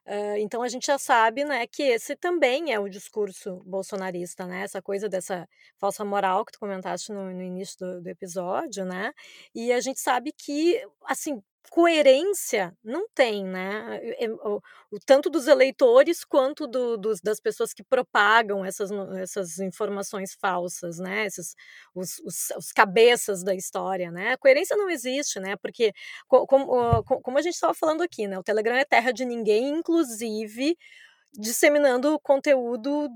[0.07, 4.61] Uh, então a gente já sabe, né, que esse também é o discurso bolsonarista, né,
[4.61, 5.45] essa coisa dessa
[5.77, 9.11] falsa moral que tu comentaste no, no início do, do, episódio, né,
[9.53, 13.99] e a gente sabe que, assim, coerência não tem, né?
[14.43, 18.89] O, o, tanto dos eleitores quanto do, dos, das pessoas que propagam essas,
[19.21, 21.25] essas informações falsas, né?
[21.25, 21.55] Esses,
[21.93, 24.33] os, os, os cabeças da história, né?
[24.33, 25.55] A coerência não existe, né?
[25.57, 25.93] Porque,
[26.27, 28.39] como, como a gente estava falando aqui, né?
[28.39, 30.77] O Telegram é terra de ninguém, inclusive
[31.33, 33.09] disseminando conteúdo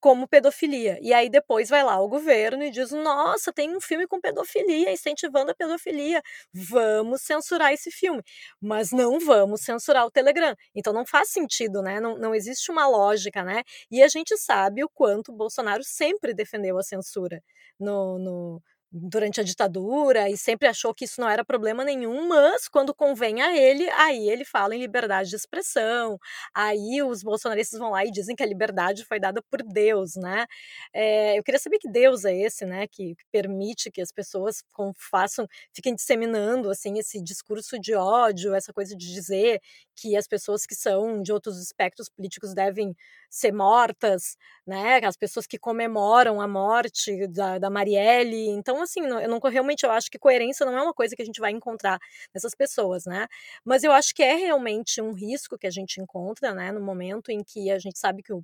[0.00, 0.98] como pedofilia.
[1.02, 4.92] E aí depois vai lá o governo e diz: nossa, tem um filme com pedofilia,
[4.92, 6.22] incentivando a pedofilia.
[6.52, 8.22] Vamos censurar esse filme.
[8.60, 10.54] Mas não vamos censurar o Telegram.
[10.74, 12.00] Então não faz sentido, né?
[12.00, 13.62] Não, não existe uma lógica, né?
[13.90, 17.42] E a gente sabe o quanto Bolsonaro sempre defendeu a censura
[17.78, 22.68] no, no durante a ditadura e sempre achou que isso não era problema nenhum, mas
[22.68, 26.18] quando convém a ele, aí ele fala em liberdade de expressão,
[26.54, 30.46] aí os bolsonaristas vão lá e dizem que a liberdade foi dada por Deus, né?
[30.92, 34.62] É, eu queria saber que Deus é esse, né, que, que permite que as pessoas
[34.96, 39.60] façam, fiquem disseminando, assim, esse discurso de ódio, essa coisa de dizer
[39.96, 42.94] que as pessoas que são de outros espectros políticos devem
[43.30, 45.00] ser mortas, né?
[45.04, 48.48] As pessoas que comemoram a morte da, da Marielle.
[48.50, 51.24] Então, assim, eu não realmente eu acho que coerência não é uma coisa que a
[51.24, 51.98] gente vai encontrar
[52.34, 53.26] nessas pessoas, né?
[53.64, 56.72] Mas eu acho que é realmente um risco que a gente encontra, né?
[56.72, 58.42] No momento em que a gente sabe que o,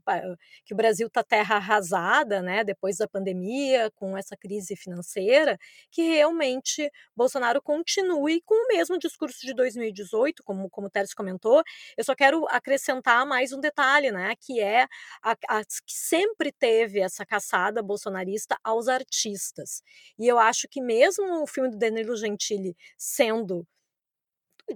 [0.64, 2.64] que o Brasil está terra arrasada, né?
[2.64, 5.58] Depois da pandemia, com essa crise financeira,
[5.90, 11.62] que realmente Bolsonaro continue com o mesmo discurso de 2018, como, como o Teres comentou.
[11.96, 14.34] Eu só quero acrescentar mais um detalhe, né?
[14.40, 14.86] Que é
[15.22, 19.82] a, a, que sempre teve essa caçada bolsonarista aos artistas.
[20.18, 23.66] E eu acho que mesmo o filme do Danilo Gentili sendo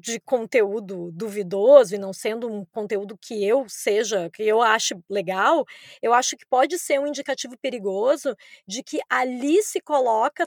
[0.00, 5.64] de conteúdo duvidoso e não sendo um conteúdo que eu seja, que eu ache legal,
[6.02, 10.46] eu acho que pode ser um indicativo perigoso de que ali se coloca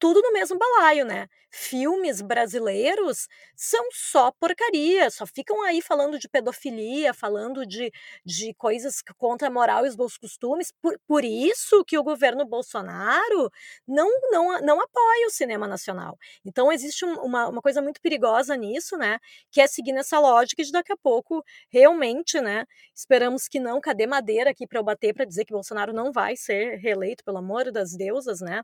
[0.00, 1.28] tudo no mesmo balaio, né?
[1.52, 7.92] Filmes brasileiros são só porcaria, só ficam aí falando de pedofilia, falando de,
[8.24, 10.72] de coisas contra a moral e os bons costumes.
[10.80, 13.50] Por, por isso que o governo Bolsonaro
[13.86, 16.16] não, não, não apoia o cinema nacional.
[16.44, 19.18] Então existe uma, uma coisa muito perigosa nisso, né?
[19.50, 22.64] Que é seguir nessa lógica de daqui a pouco, realmente, né?
[22.94, 23.80] Esperamos que não.
[23.80, 27.38] Cadê madeira aqui para eu bater para dizer que Bolsonaro não vai ser reeleito, pelo
[27.38, 28.62] amor das deusas, né?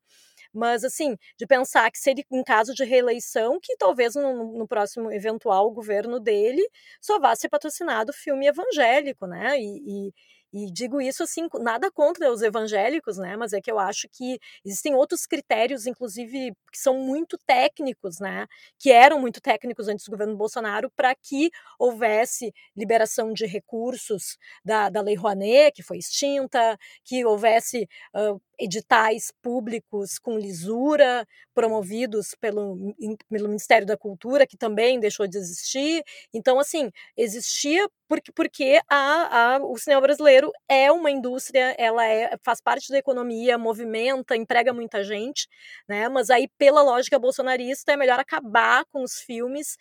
[0.52, 5.10] Mas, assim, de pensar que seria em caso de reeleição, que talvez no, no, próximo
[5.12, 6.66] eventual governo dele
[7.00, 9.58] só vá ser patrocinado filme evangélico, né?
[9.58, 10.12] E, e,
[10.52, 13.36] e digo isso assim, nada contra os evangélicos, né?
[13.36, 18.46] Mas é que eu acho que existem outros critérios, inclusive, que são muito técnicos, né?
[18.78, 24.88] Que eram muito técnicos antes do governo Bolsonaro, para que houvesse liberação de recursos da,
[24.88, 32.94] da Lei Rouanet, que foi extinta, que houvesse uh, editais públicos com lisura, promovidos pelo,
[33.28, 36.02] pelo Ministério da Cultura, que também deixou de existir.
[36.32, 42.36] Então, assim, existia porque, porque a, a, o cinema brasileiro é uma indústria, ela é,
[42.44, 45.48] faz parte da economia, movimenta, emprega muita gente,
[45.88, 46.08] né?
[46.08, 49.76] Mas aí, pela lógica bolsonarista, é melhor acabar com os filmes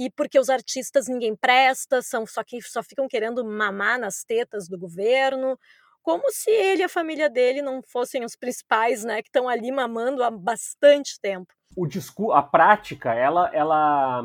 [0.00, 4.66] e porque os artistas ninguém presta, são só que só ficam querendo mamar nas tetas
[4.66, 5.58] do governo,
[6.02, 9.70] como se ele e a família dele não fossem os principais, né, que estão ali
[9.70, 11.52] mamando há bastante tempo.
[11.76, 14.22] O discurso, a prática, ela, ela,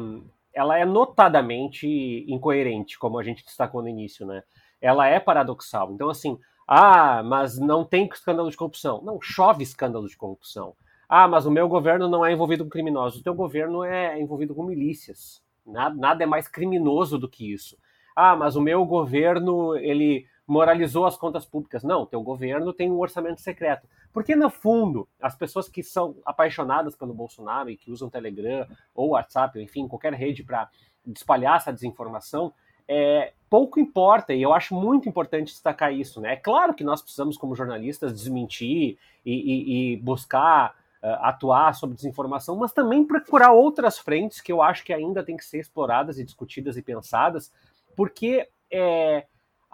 [0.53, 1.87] ela é notadamente
[2.27, 4.41] incoerente, como a gente destacou no início, né?
[4.81, 5.91] Ela é paradoxal.
[5.91, 9.01] Então, assim, ah, mas não tem escândalo de corrupção.
[9.03, 10.75] Não, chove escândalo de corrupção.
[11.07, 13.19] Ah, mas o meu governo não é envolvido com criminosos.
[13.19, 15.43] O teu governo é envolvido com milícias.
[15.65, 17.77] Nada, nada é mais criminoso do que isso.
[18.15, 21.83] Ah, mas o meu governo, ele moralizou as contas públicas.
[21.83, 23.87] Não, teu governo tem um orçamento secreto.
[24.13, 29.09] Porque, no fundo, as pessoas que são apaixonadas pelo Bolsonaro e que usam Telegram ou
[29.09, 30.69] WhatsApp, enfim, qualquer rede para
[31.07, 32.53] espalhar essa desinformação,
[32.87, 36.21] é, pouco importa, e eu acho muito importante destacar isso.
[36.21, 36.33] Né?
[36.33, 41.95] É claro que nós precisamos, como jornalistas, desmentir e, e, e buscar uh, atuar sobre
[41.95, 46.19] desinformação, mas também procurar outras frentes que eu acho que ainda tem que ser exploradas
[46.19, 47.51] e discutidas e pensadas,
[47.95, 49.25] porque é,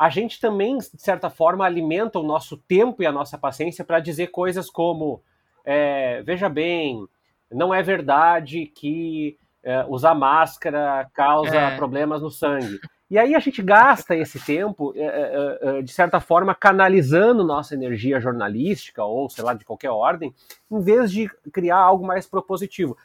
[0.01, 3.99] a gente também, de certa forma, alimenta o nosso tempo e a nossa paciência para
[3.99, 5.21] dizer coisas como:
[5.63, 7.05] é, veja bem,
[7.51, 11.75] não é verdade que é, usar máscara causa é.
[11.75, 12.79] problemas no sangue.
[13.11, 17.75] E aí a gente gasta esse tempo, é, é, é, de certa forma, canalizando nossa
[17.75, 20.33] energia jornalística, ou sei lá, de qualquer ordem,
[20.71, 22.97] em vez de criar algo mais propositivo.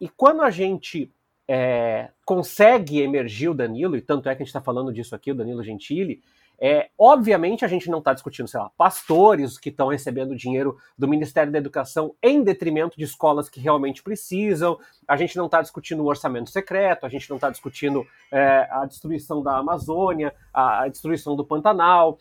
[0.00, 1.10] E quando a gente
[1.48, 5.32] é, consegue emergir o Danilo, e tanto é que a gente está falando disso aqui,
[5.32, 6.22] o Danilo Gentili,
[6.60, 11.06] É, obviamente a gente não está discutindo, sei lá, pastores que estão recebendo dinheiro do
[11.06, 16.02] Ministério da Educação em detrimento de escolas que realmente precisam, a gente não está discutindo
[16.02, 20.88] o orçamento secreto, a gente não está discutindo é, a destruição da Amazônia, a, a
[20.88, 22.18] destruição do Pantanal,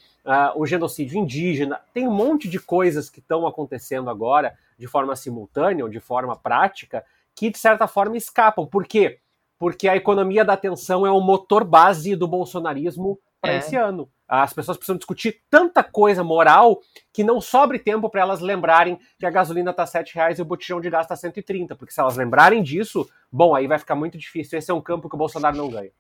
[0.56, 1.80] o genocídio indígena.
[1.92, 6.36] Tem um monte de coisas que estão acontecendo agora de forma simultânea ou de forma
[6.36, 7.04] prática
[7.38, 8.66] que, de certa forma, escapam.
[8.66, 9.20] Por quê?
[9.60, 13.58] Porque a economia da atenção é o motor base do bolsonarismo para é.
[13.58, 14.10] esse ano.
[14.28, 16.82] As pessoas precisam discutir tanta coisa moral
[17.14, 20.46] que não sobre tempo para elas lembrarem que a gasolina está R$ reais e o
[20.46, 21.76] botijão de gás está 130.
[21.76, 24.58] Porque se elas lembrarem disso, bom, aí vai ficar muito difícil.
[24.58, 25.92] Esse é um campo que o Bolsonaro não ganha.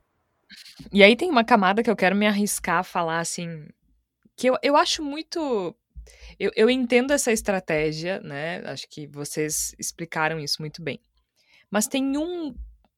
[0.91, 3.67] E aí tem uma camada que eu quero me arriscar a falar assim.
[4.36, 5.76] Que eu, eu acho muito.
[6.39, 8.62] Eu, eu entendo essa estratégia, né?
[8.65, 11.00] Acho que vocês explicaram isso muito bem.
[11.69, 12.56] Mas tem um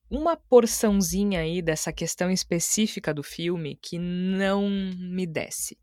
[0.09, 5.77] uma porçãozinha aí dessa questão específica do filme que não me desce.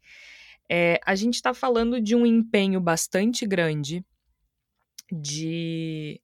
[0.68, 4.04] É, a gente está falando de um empenho bastante grande
[5.12, 6.20] de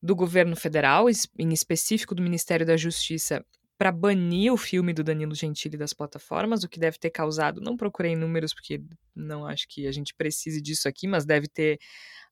[0.00, 3.44] do governo federal, em específico do Ministério da Justiça,
[3.76, 7.76] para banir o filme do Danilo Gentili das plataformas, o que deve ter causado, não
[7.76, 8.80] procurei números porque
[9.14, 11.78] não acho que a gente precise disso aqui, mas deve ter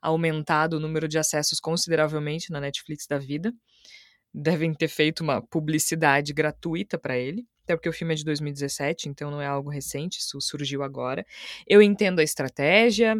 [0.01, 3.53] aumentado o número de acessos consideravelmente na Netflix da vida
[4.33, 9.09] devem ter feito uma publicidade gratuita para ele, até porque o filme é de 2017,
[9.09, 11.25] então não é algo recente, isso surgiu agora.
[11.67, 13.17] Eu entendo a estratégia,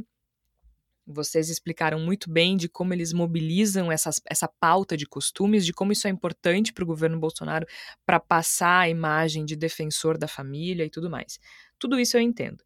[1.07, 5.93] vocês explicaram muito bem de como eles mobilizam essas, essa pauta de costumes, de como
[5.93, 7.67] isso é importante para o governo Bolsonaro
[8.05, 11.39] para passar a imagem de defensor da família e tudo mais.
[11.79, 12.63] Tudo isso eu entendo.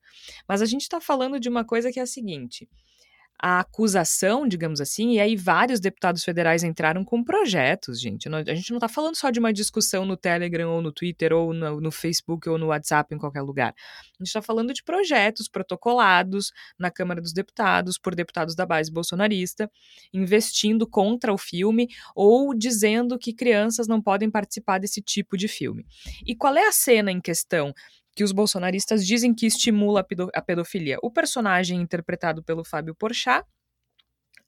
[0.49, 2.69] Mas a gente está falando de uma coisa que é a seguinte:
[3.43, 8.29] a acusação, digamos assim, e aí vários deputados federais entraram com projetos, gente.
[8.29, 11.55] A gente não está falando só de uma discussão no Telegram ou no Twitter ou
[11.55, 13.71] no, no Facebook ou no WhatsApp em qualquer lugar.
[13.71, 18.93] A gente está falando de projetos protocolados na Câmara dos Deputados por deputados da base
[18.93, 19.71] bolsonarista,
[20.13, 25.87] investindo contra o filme ou dizendo que crianças não podem participar desse tipo de filme.
[26.27, 27.73] E qual é a cena em questão?
[28.21, 30.99] Que os bolsonaristas dizem que estimula a pedofilia.
[31.03, 33.49] O personagem interpretado pelo Fábio Porchat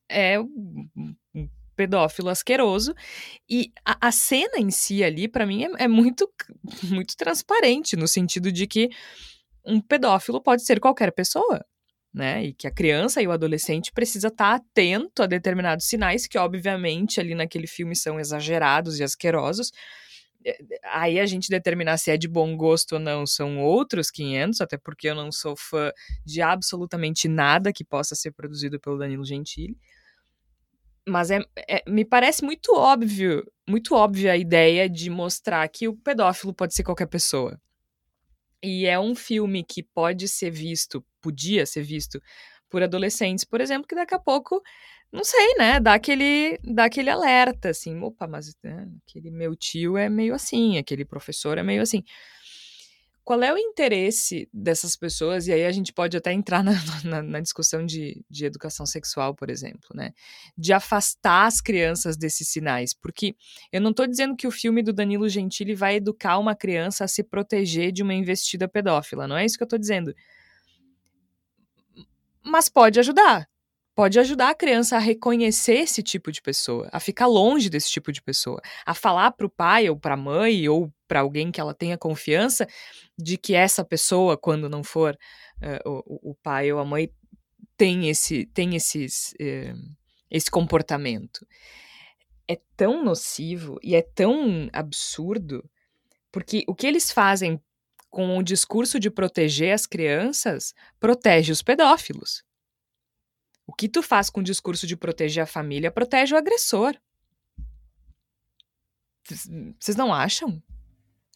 [0.07, 2.95] é um pedófilo asqueroso
[3.49, 6.31] e a, a cena em si ali para mim é, é, muito
[6.93, 8.91] muito transparente no sentido de que
[9.65, 11.65] um pedófilo pode ser qualquer pessoa
[12.13, 12.45] né?
[12.45, 16.37] E que a criança e o adolescente precisa estar tá atento a determinados sinais que,
[16.37, 19.73] obviamente, ali naquele filme são exagerados e asquerosos,
[20.85, 24.77] aí a gente determinar se é de bom gosto ou não são outros 500, até
[24.77, 25.93] porque eu não sou fã
[26.25, 29.77] de absolutamente nada que possa ser produzido pelo Danilo Gentili.
[31.07, 35.97] Mas é, é, me parece muito óbvio, muito óbvia a ideia de mostrar que o
[35.97, 37.61] pedófilo pode ser qualquer pessoa.
[38.63, 42.23] E é um filme que pode ser visto, podia ser visto
[42.71, 44.63] por adolescentes, por exemplo, que daqui a pouco
[45.13, 45.79] não sei, né?
[45.79, 50.79] Dá aquele, dá aquele alerta, assim, opa, mas né, aquele meu tio é meio assim,
[50.79, 52.03] aquele professor é meio assim.
[53.25, 55.47] Qual é o interesse dessas pessoas?
[55.47, 56.73] E aí a gente pode até entrar na,
[57.05, 60.13] na, na discussão de, de educação sexual, por exemplo, né?
[60.57, 62.93] De afastar as crianças desses sinais.
[62.95, 63.37] Porque
[63.71, 67.09] eu não estou dizendo que o filme do Danilo Gentili vai educar uma criança a
[67.09, 70.13] se proteger de uma investida pedófila, não é isso que eu estou dizendo.
[72.45, 73.49] Mas pode ajudar,
[73.95, 78.11] pode ajudar a criança a reconhecer esse tipo de pessoa, a ficar longe desse tipo
[78.11, 81.61] de pessoa, a falar para o pai ou para a mãe ou para alguém que
[81.61, 82.67] ela tenha confiança
[83.19, 85.17] de que essa pessoa, quando não for
[85.61, 87.11] uh, o, o, pai ou a mãe,
[87.77, 89.95] tem esse tem esses uh,
[90.31, 91.47] esse comportamento.
[92.49, 95.69] É tão nocivo e é tão absurdo
[96.31, 97.61] porque o que eles fazem
[98.09, 102.43] com o discurso de proteger as crianças protege os pedófilos.
[103.67, 106.97] O que tu faz com o discurso de proteger a família protege o agressor.
[109.79, 110.63] Vocês não acham?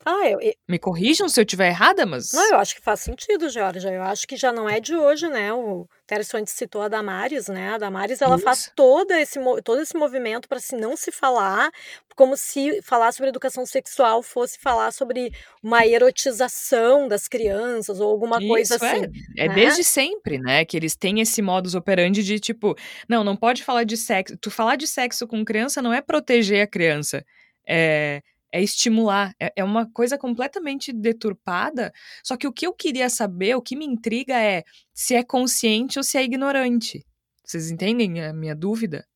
[0.09, 0.55] Ah, eu, eu...
[0.69, 2.31] Me corrijam se eu estiver errada, mas.
[2.33, 3.91] Não, eu acho que faz sentido, Georgia.
[3.91, 5.53] Eu acho que já não é de hoje, né?
[5.53, 7.71] O Terço antes citou a Damares, né?
[7.71, 8.45] A Damares ela Isso.
[8.45, 11.73] faz todo esse, todo esse movimento para se não se falar,
[12.15, 18.39] como se falar sobre educação sexual fosse falar sobre uma erotização das crianças ou alguma
[18.39, 18.77] Isso, coisa é.
[18.77, 19.07] assim.
[19.37, 20.65] É, é desde sempre, né?
[20.65, 22.77] Que eles têm esse modus operandi de tipo,
[23.09, 24.37] não, não pode falar de sexo.
[24.41, 27.25] Tu falar de sexo com criança não é proteger a criança.
[27.69, 28.23] É
[28.57, 31.93] é estimular, é, é, uma coisa completamente deturpada.
[32.25, 34.65] Só que o que eu queria saber, o que me intriga é
[34.95, 37.05] se é consciente ou se é ignorante.
[37.45, 39.07] Vocês entendem a minha dúvida?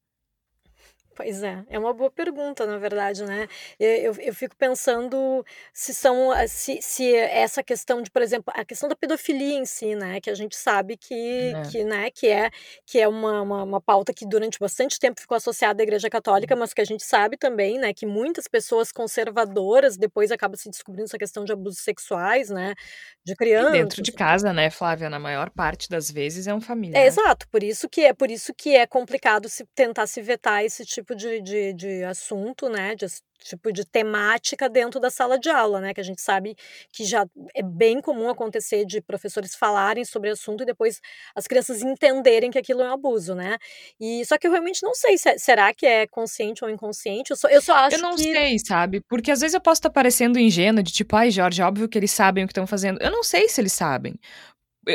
[1.23, 3.47] Pois é, é uma boa pergunta, na verdade, né?
[3.79, 8.89] Eu, eu fico pensando se são se, se essa questão de, por exemplo, a questão
[8.89, 10.18] da pedofilia em si, né?
[10.18, 11.62] Que a gente sabe que, é.
[11.71, 12.51] que, né, que é,
[12.87, 16.57] que é uma, uma, uma, pauta que durante bastante tempo ficou associada à Igreja Católica,
[16.57, 21.05] mas que a gente sabe também, né, que muitas pessoas conservadoras depois acabam se descobrindo
[21.05, 22.75] essa questão de abusos sexuais, né?
[23.23, 23.75] De crianças.
[23.75, 25.11] E dentro de casa, né, Flávia?
[25.11, 27.03] Na maior parte das vezes é um familiar.
[27.03, 30.64] É, exato, por isso que é por isso que é complicado se tentar se vetar
[30.64, 32.95] esse tipo tipo de, de, de assunto, né?
[32.95, 33.07] De,
[33.43, 35.95] tipo de temática dentro da sala de aula, né?
[35.95, 36.55] Que a gente sabe
[36.93, 41.01] que já é bem comum acontecer de professores falarem sobre o assunto e depois
[41.35, 43.57] as crianças entenderem que aquilo é um abuso, né?
[43.99, 47.31] E só que eu realmente não sei se é, será que é consciente ou inconsciente.
[47.31, 48.23] Eu só, eu só acho Eu não que...
[48.23, 49.01] sei, sabe?
[49.09, 52.11] Porque às vezes eu posso estar parecendo ingênua de tipo, ai, Jorge, óbvio que eles
[52.11, 53.01] sabem o que estão fazendo.
[53.01, 54.15] Eu não sei se eles sabem.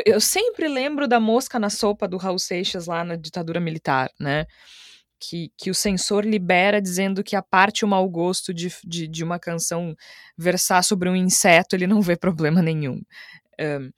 [0.04, 4.46] Eu sempre lembro da mosca na sopa do Raul Seixas lá na ditadura militar, né?
[5.18, 9.24] Que, que o censor libera dizendo que a parte o mau gosto de, de, de,
[9.24, 9.96] uma canção
[10.36, 13.00] versar sobre um inseto, ele não vê problema nenhum.
[13.58, 13.90] Um,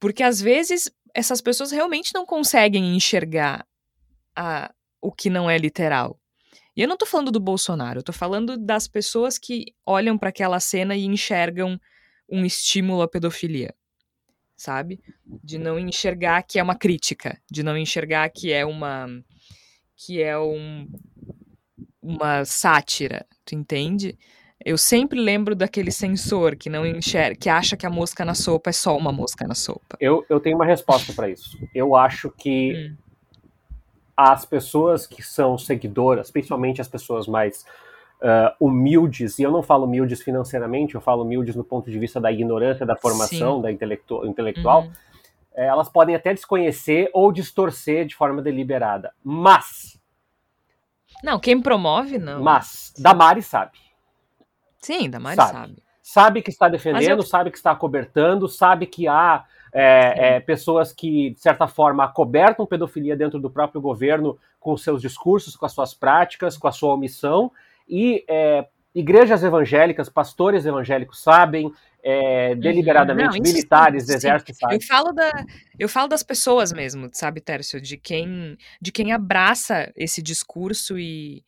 [0.00, 3.66] porque às vezes essas pessoas realmente não conseguem enxergar
[4.34, 6.18] a, o que não é literal.
[6.74, 10.30] E eu não tô falando do Bolsonaro, eu tô falando das pessoas que olham para
[10.30, 11.78] aquela cena e enxergam
[12.28, 13.74] um estímulo à pedofilia.
[14.56, 15.00] Sabe?
[15.42, 19.08] De não enxergar que é uma crítica, de não enxergar que é uma
[19.96, 20.88] que é um,
[22.02, 24.18] uma sátira, tu entende?
[24.64, 28.70] Eu sempre lembro daquele censor que não enxerga, que acha que a mosca na sopa
[28.70, 29.96] é só uma mosca na sopa.
[30.00, 31.58] Eu, eu tenho uma resposta para isso.
[31.74, 32.96] Eu acho que hum.
[34.16, 37.64] as pessoas que são seguidoras, principalmente as pessoas mais
[38.22, 42.20] uh, humildes, e eu não falo humildes financeiramente, eu falo humildes no ponto de vista
[42.20, 43.62] da ignorância, da formação, Sim.
[43.62, 44.92] da intelectu intelectual, uhum.
[45.54, 49.12] É, elas podem até desconhecer ou distorcer de forma deliberada.
[49.22, 50.00] Mas.
[51.22, 52.42] Não, quem promove, não.
[52.42, 53.78] Mas, Damari sabe.
[54.78, 55.52] Sim, Damari sabe.
[55.52, 57.26] Sabe, sabe que está defendendo, eu...
[57.26, 62.66] sabe que está cobertando, sabe que há é, é, pessoas que, de certa forma, acobertam
[62.66, 66.94] pedofilia dentro do próprio governo com seus discursos, com as suas práticas, com a sua
[66.94, 67.50] omissão.
[67.88, 71.72] E é, igrejas evangélicas, pastores evangélicos sabem,
[72.04, 75.30] é, deliberadamente não, militares do exército Eu falo da,
[75.78, 81.44] eu falo das pessoas mesmo, sabe, Tércio, de quem, de quem abraça esse discurso e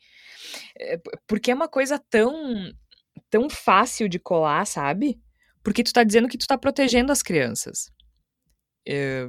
[0.78, 2.72] é, porque é uma coisa tão,
[3.28, 5.20] tão fácil de colar, sabe?
[5.62, 7.90] Porque tu tá dizendo que tu tá protegendo as crianças.
[8.86, 9.28] É,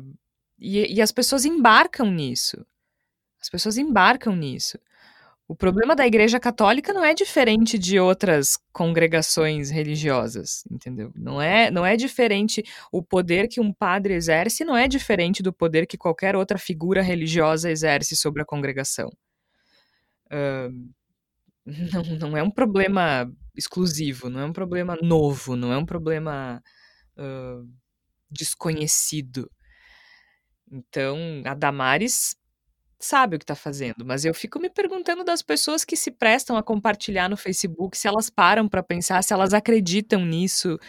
[0.59, 2.65] e, e as pessoas embarcam nisso.
[3.41, 4.77] As pessoas embarcam nisso.
[5.47, 11.11] O problema da Igreja Católica não é diferente de outras congregações religiosas, entendeu?
[11.15, 15.53] Não é, não é diferente o poder que um padre exerce, não é diferente do
[15.53, 19.07] poder que qualquer outra figura religiosa exerce sobre a congregação.
[20.31, 20.91] Uh,
[21.93, 26.59] não, não é um problema exclusivo, não é um problema novo, não é um problema
[27.17, 27.69] uh,
[28.31, 29.47] desconhecido.
[30.71, 32.35] Então, a Damares
[33.05, 36.57] sabe o que está fazendo, mas eu fico me perguntando das pessoas que se prestam
[36.57, 40.79] a compartilhar no Facebook, se elas param para pensar, se elas acreditam nisso.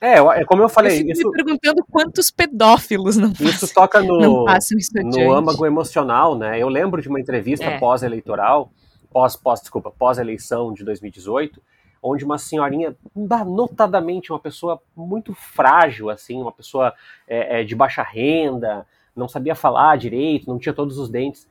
[0.00, 0.92] É, é como eu falei.
[0.92, 5.64] Eu fico isso, me perguntando quantos pedófilos não passam, Isso toca no, isso no âmago
[5.64, 6.58] emocional, né?
[6.58, 7.78] Eu lembro de uma entrevista é.
[7.78, 8.72] pós-eleitoral,
[9.10, 11.62] pós, pós, desculpa, pós-eleição de 2018,
[12.02, 16.94] onde uma senhorinha, notadamente uma pessoa muito frágil, assim, uma pessoa
[17.28, 21.46] é, é, de baixa renda, não sabia falar direito, não tinha todos os dentes.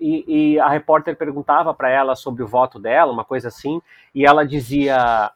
[0.00, 0.24] E,
[0.54, 3.82] e a repórter perguntava para ela sobre o voto dela, uma coisa assim,
[4.14, 5.30] e ela dizia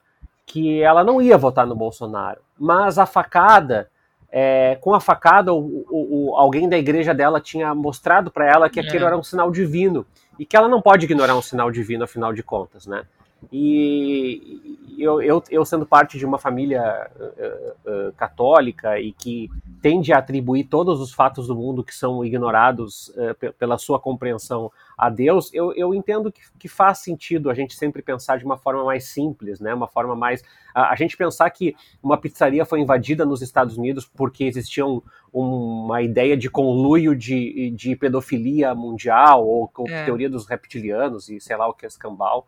[0.47, 3.89] que ela não ia votar no Bolsonaro, mas a facada,
[4.31, 8.71] é, com a facada, o, o, o, alguém da igreja dela tinha mostrado para ela
[8.71, 9.07] que aquilo é.
[9.09, 10.07] era um sinal divino
[10.39, 13.05] e que ela não pode ignorar um sinal divino, afinal de contas, né?
[13.51, 14.61] E
[14.99, 20.19] eu, eu, eu, sendo parte de uma família uh, uh, católica e que tende a
[20.19, 25.53] atribuir todos os fatos do mundo que são ignorados uh, pela sua compreensão a Deus,
[25.53, 29.05] eu, eu entendo que, que, faz sentido a gente sempre pensar de uma forma mais
[29.05, 29.75] simples, né?
[29.75, 30.45] Uma forma mais.
[30.75, 35.03] A, a gente pensar que uma pizzaria foi invadida nos Estados Unidos porque existia um,
[35.33, 40.05] uma ideia de conluio de, de pedofilia mundial ou com é.
[40.05, 42.47] teoria dos reptilianos e sei lá o que é escambau.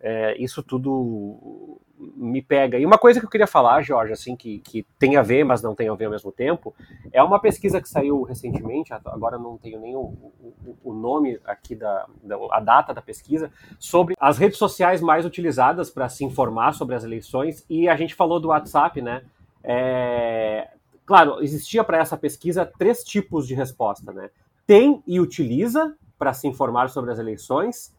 [0.00, 2.78] É, isso tudo me pega.
[2.78, 5.62] E uma coisa que eu queria falar, Jorge, assim, que, que tem a ver, mas
[5.62, 6.74] não tem a ver ao mesmo tempo,
[7.12, 11.74] é uma pesquisa que saiu recentemente, agora não tenho nem o, o, o nome aqui
[11.74, 16.72] da, da, a data da pesquisa, sobre as redes sociais mais utilizadas para se informar
[16.74, 19.24] sobre as eleições, e a gente falou do WhatsApp, né?
[19.64, 20.68] É,
[21.04, 24.30] claro, existia para essa pesquisa três tipos de resposta, né?
[24.66, 27.94] Tem e utiliza para se informar sobre as eleições,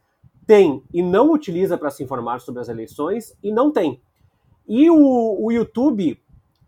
[0.49, 4.01] tem e não utiliza para se informar sobre as eleições e não tem.
[4.67, 6.19] E o, o YouTube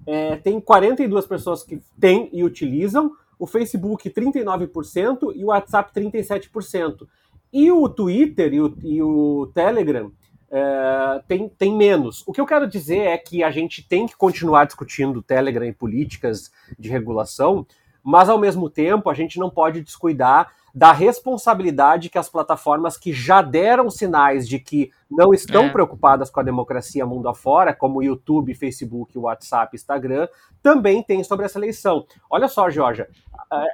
[0.06, 7.08] é, tem 42 pessoas que têm e utilizam, o Facebook 39% e o WhatsApp 37%.
[7.52, 10.12] E o Twitter e o, e o Telegram
[10.52, 12.24] é, tem, tem menos.
[12.28, 15.74] O que eu quero dizer é que a gente tem que continuar discutindo Telegram e
[15.74, 17.66] políticas de regulação,
[18.04, 23.12] mas ao mesmo tempo a gente não pode descuidar da responsabilidade que as plataformas que
[23.12, 25.70] já deram sinais de que não estão é.
[25.70, 30.28] preocupadas com a democracia mundo afora, como YouTube, Facebook, WhatsApp, Instagram,
[30.64, 32.06] também têm sobre essa eleição.
[32.30, 33.10] Olha só, Georgia.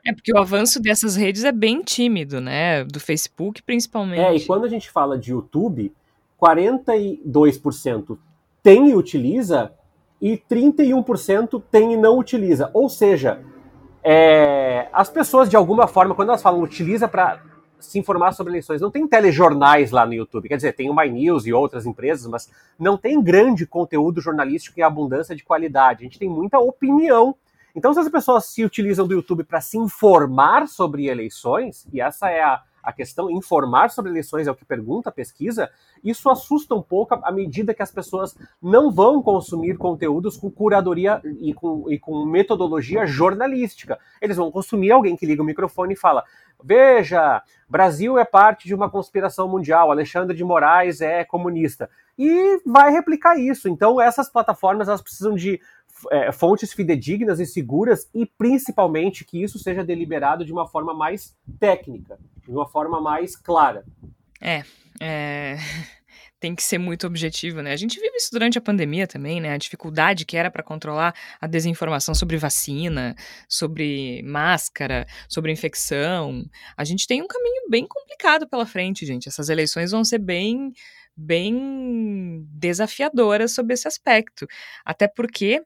[0.06, 2.84] É porque o avanço dessas redes é bem tímido, né?
[2.84, 4.22] Do Facebook, principalmente.
[4.22, 5.94] É, e quando a gente fala de YouTube,
[6.42, 8.18] 42%
[8.64, 9.72] tem e utiliza
[10.20, 12.72] e 31% tem e não utiliza.
[12.74, 13.44] Ou seja,
[14.10, 17.42] é, as pessoas, de alguma forma, quando elas falam utiliza para
[17.78, 20.48] se informar sobre eleições, não tem telejornais lá no YouTube.
[20.48, 22.50] Quer dizer, tem o My News e outras empresas, mas
[22.80, 26.00] não tem grande conteúdo jornalístico e abundância de qualidade.
[26.00, 27.36] A gente tem muita opinião.
[27.76, 32.30] Então, se as pessoas se utilizam do YouTube para se informar sobre eleições, e essa
[32.30, 35.70] é a, a questão, informar sobre eleições é o que pergunta a pesquisa,
[36.02, 41.22] isso assusta um pouco à medida que as pessoas não vão consumir conteúdos com curadoria
[41.42, 44.00] e com, e com metodologia jornalística.
[44.22, 46.24] Eles vão consumir alguém que liga o microfone e fala:
[46.64, 51.90] Veja, Brasil é parte de uma conspiração mundial, Alexandre de Moraes é comunista.
[52.18, 53.68] E vai replicar isso.
[53.68, 55.60] Então, essas plataformas elas precisam de
[56.12, 61.36] é, fontes fidedignas e seguras e principalmente que isso seja deliberado de uma forma mais
[61.60, 63.86] técnica, de uma forma mais clara.
[64.42, 64.64] É,
[65.00, 65.58] é...
[66.40, 67.72] tem que ser muito objetivo, né?
[67.72, 69.54] A gente vive isso durante a pandemia também, né?
[69.54, 73.16] A dificuldade que era para controlar a desinformação sobre vacina,
[73.50, 76.46] sobre máscara, sobre infecção.
[76.76, 79.28] A gente tem um caminho bem complicado pela frente, gente.
[79.28, 80.72] Essas eleições vão ser bem
[81.20, 84.46] bem desafiadoras sobre esse aspecto.
[84.86, 85.64] Até porque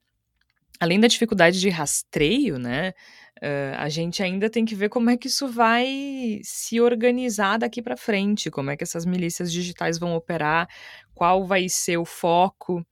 [0.82, 2.89] além da dificuldade de rastreio, né,
[3.38, 7.84] uh, a gente ainda tem que ver como é que isso vai se organizar daqui
[7.84, 10.67] para frente, como é que essas milícias digitais vão operar,
[11.13, 12.84] qual vai ser o foco,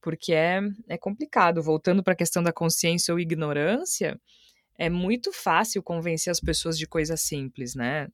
[0.00, 1.62] porque é, é complicado.
[1.62, 4.20] Voltando para a questão da consciência ou ignorância,
[4.76, 8.08] é muito fácil convencer as pessoas de coisas simples, né?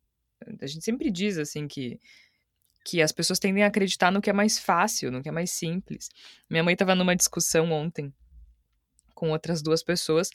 [0.60, 1.98] A gente sempre diz assim que
[2.84, 5.50] que as pessoas tendem a acreditar no que é mais fácil, no que é mais
[5.50, 6.08] simples.
[6.48, 8.14] Minha mãe estava numa discussão ontem
[9.18, 10.30] com outras duas pessoas.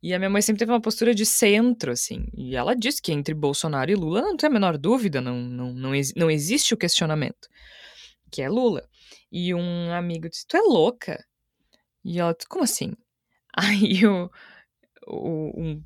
[0.00, 2.26] E a minha mãe sempre teve uma postura de centro, assim.
[2.32, 5.72] E ela disse que entre Bolsonaro e Lula não tem a menor dúvida, não, não,
[5.74, 7.48] não, não existe o questionamento.
[8.30, 8.88] Que é Lula.
[9.32, 11.22] E um amigo disse: Tu é louca?
[12.04, 12.94] E ela disse: Como assim?
[13.52, 14.30] Aí o,
[15.08, 15.84] o, um,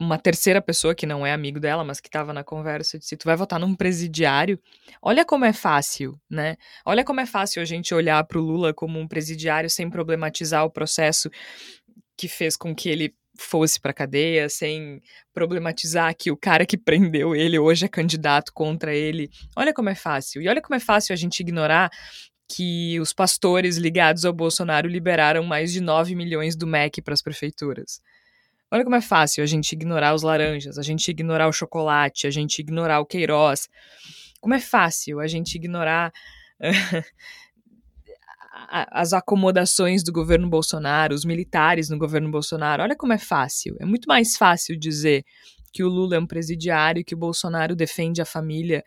[0.00, 3.24] uma terceira pessoa que não é amigo dela, mas que estava na conversa, disse: Tu
[3.24, 4.58] vai votar num presidiário?
[5.02, 6.56] Olha como é fácil, né?
[6.86, 10.64] Olha como é fácil a gente olhar para o Lula como um presidiário sem problematizar
[10.64, 11.30] o processo
[12.16, 15.02] que fez com que ele fosse para cadeia, sem
[15.34, 19.30] problematizar que o cara que prendeu ele hoje é candidato contra ele.
[19.56, 20.40] Olha como é fácil.
[20.40, 21.90] E olha como é fácil a gente ignorar
[22.48, 27.22] que os pastores ligados ao Bolsonaro liberaram mais de 9 milhões do MEC para as
[27.22, 28.00] prefeituras.
[28.72, 32.30] Olha como é fácil a gente ignorar os laranjas, a gente ignorar o chocolate, a
[32.30, 33.68] gente ignorar o Queiroz.
[34.40, 36.12] Como é fácil a gente ignorar
[38.68, 42.82] as acomodações do governo Bolsonaro, os militares no governo Bolsonaro.
[42.82, 43.76] Olha como é fácil.
[43.80, 45.24] É muito mais fácil dizer
[45.72, 48.84] que o Lula é um presidiário, que o Bolsonaro defende a família,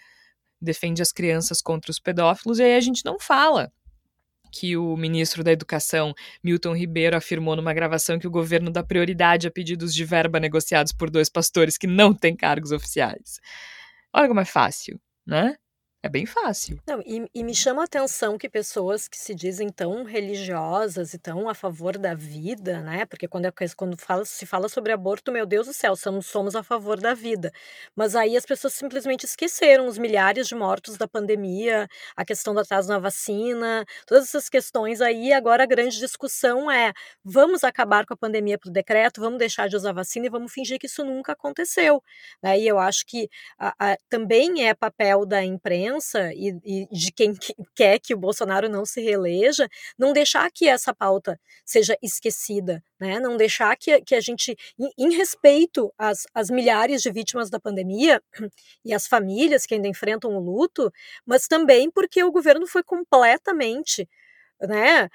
[0.62, 3.72] defende as crianças contra os pedófilos, e aí a gente não fala
[4.54, 9.48] que o ministro da Educação, Milton Ribeiro, afirmou numa gravação que o governo dá prioridade
[9.48, 13.40] a pedidos de verba negociados por dois pastores que não têm cargos oficiais.
[14.14, 15.56] Olha como é fácil, né?
[16.06, 16.82] É bem fácil.
[16.86, 21.18] Não, e, e, me chama a atenção que pessoas que se dizem tão religiosas e
[21.18, 23.06] tão a favor da vida, né?
[23.06, 26.58] Porque quando, é, quando fala, se fala sobre aborto, meu Deus do céu, somos, somos
[26.58, 27.54] a favor da vida.
[27.96, 31.88] Mas aí as pessoas simplesmente esqueceram os milhares de mortos da pandemia,
[32.18, 35.32] a questão do atraso na vacina, todas essas questões aí.
[35.32, 36.92] Agora a grande discussão é:
[37.24, 40.78] vamos acabar com a pandemia por decreto, vamos deixar de usar vacina e vamos fingir
[40.80, 42.04] que isso nunca aconteceu.
[42.42, 42.60] Né?
[42.60, 45.93] E eu acho que a, a, também é papel da imprensa
[46.34, 47.34] e, e de quem
[47.76, 49.68] quer que o Bolsonaro não se reeleja,
[49.98, 53.20] não deixar que essa pauta seja esquecida, né?
[53.20, 57.60] não deixar que, que a gente, em, em respeito às, às milhares de vítimas da
[57.60, 58.22] pandemia
[58.86, 60.92] e às famílias que ainda enfrentam o luto,
[61.26, 64.08] mas também porque o governo foi completamente
[64.62, 65.10] né,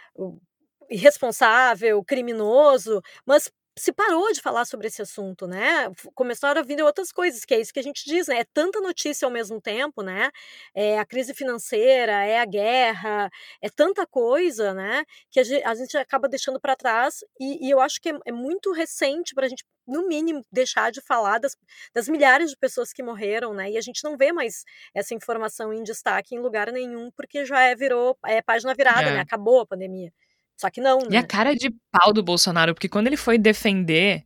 [0.90, 5.90] irresponsável, criminoso, mas se parou de falar sobre esse assunto, né?
[6.14, 8.40] Começaram a vir outras coisas, que é isso que a gente diz, né?
[8.40, 10.30] É tanta notícia ao mesmo tempo, né?
[10.74, 13.30] É a crise financeira, é a guerra,
[13.62, 15.04] é tanta coisa, né?
[15.30, 18.18] Que a gente, a gente acaba deixando para trás e, e, eu acho que é,
[18.26, 21.56] é muito recente para a gente no mínimo, deixar de falar das,
[21.94, 23.70] das, milhares de pessoas que morreram, né?
[23.70, 24.64] E a gente não vê mais
[24.94, 29.10] essa informação em destaque em lugar nenhum, porque já é, virou é, página virada, né?
[29.10, 29.14] é.
[29.14, 29.20] né?
[29.20, 30.12] Acabou a pandemia.
[30.58, 30.98] Só que não.
[31.02, 31.18] E né?
[31.18, 34.24] a cara de pau do Bolsonaro, porque quando ele foi defender.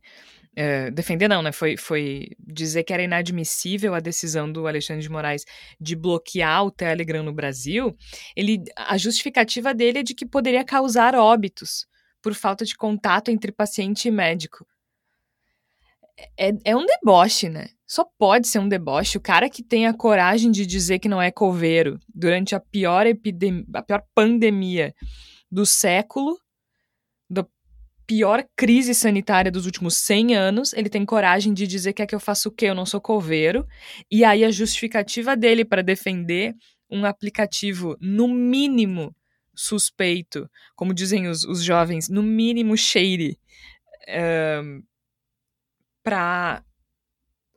[0.55, 1.51] É, defender não, né?
[1.51, 5.45] Foi, foi dizer que era inadmissível a decisão do Alexandre de Moraes
[5.79, 7.95] de bloquear o Telegram no Brasil.
[8.35, 11.87] Ele, a justificativa dele é de que poderia causar óbitos
[12.21, 14.65] por falta de contato entre paciente e médico.
[16.37, 17.69] É, é um deboche, né?
[17.87, 19.17] Só pode ser um deboche.
[19.17, 23.07] O cara que tem a coragem de dizer que não é coveiro durante a pior
[23.07, 24.93] epidemia, a pior pandemia
[25.53, 26.35] do século,
[27.29, 27.45] da
[28.07, 32.15] pior crise sanitária dos últimos 100 anos, ele tem coragem de dizer que é que
[32.15, 32.65] eu faço o quê?
[32.65, 33.65] Eu não sou coveiro.
[34.09, 36.55] E aí a justificativa dele para defender
[36.89, 39.15] um aplicativo, no mínimo,
[39.55, 43.37] suspeito, como dizem os, os jovens, no mínimo shady,
[44.63, 44.83] um,
[46.03, 46.63] para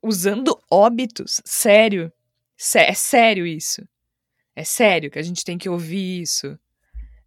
[0.02, 2.12] usando óbitos, sério,
[2.74, 3.82] é sério isso.
[4.54, 6.58] É sério que a gente tem que ouvir isso.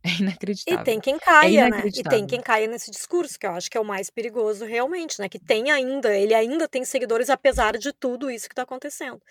[0.10, 0.82] É inacreditável.
[0.82, 1.84] E tem quem caia, é né?
[1.86, 5.20] E tem quem caia nesse discurso, que eu acho que é o mais perigoso realmente,
[5.20, 5.28] né?
[5.28, 9.22] Que tem ainda, ele ainda tem seguidores apesar de tudo isso que está acontecendo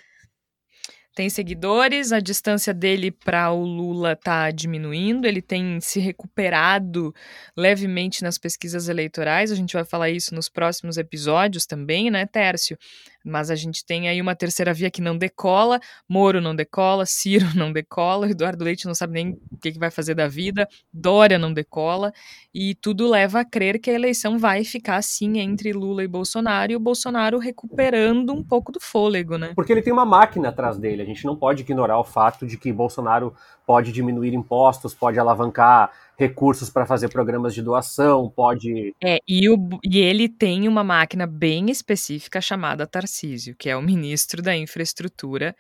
[1.19, 7.13] tem seguidores, a distância dele para o Lula está diminuindo, ele tem se recuperado
[7.57, 12.79] levemente nas pesquisas eleitorais, a gente vai falar isso nos próximos episódios também, né, Tércio?
[13.25, 17.47] Mas a gente tem aí uma terceira via que não decola, Moro não decola, Ciro
[17.57, 21.39] não decola, Eduardo Leite não sabe nem o que, que vai fazer da vida, Dória
[21.39, 22.13] não decola,
[22.55, 26.73] e tudo leva a crer que a eleição vai ficar assim entre Lula e Bolsonaro,
[26.73, 29.53] e o Bolsonaro recuperando um pouco do fôlego, né?
[29.55, 32.73] Porque ele tem uma máquina atrás dele, gente não pode ignorar o fato de que
[32.73, 33.35] Bolsonaro
[33.69, 38.95] pode diminuir impostos, pode alavancar recursos para fazer programas de doação, pode.
[39.05, 43.83] É, e, o, e ele tem uma máquina bem específica chamada Tarcísio, que é o
[43.83, 45.55] ministro da infraestrutura,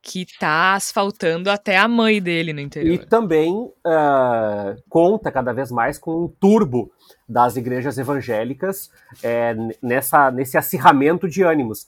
[0.00, 2.94] que está asfaltando até a mãe dele no interior.
[2.94, 6.90] E também uh, conta cada vez mais com um turbo
[7.28, 8.90] das igrejas evangélicas
[9.22, 11.86] é, nessa, nesse acirramento de ânimos.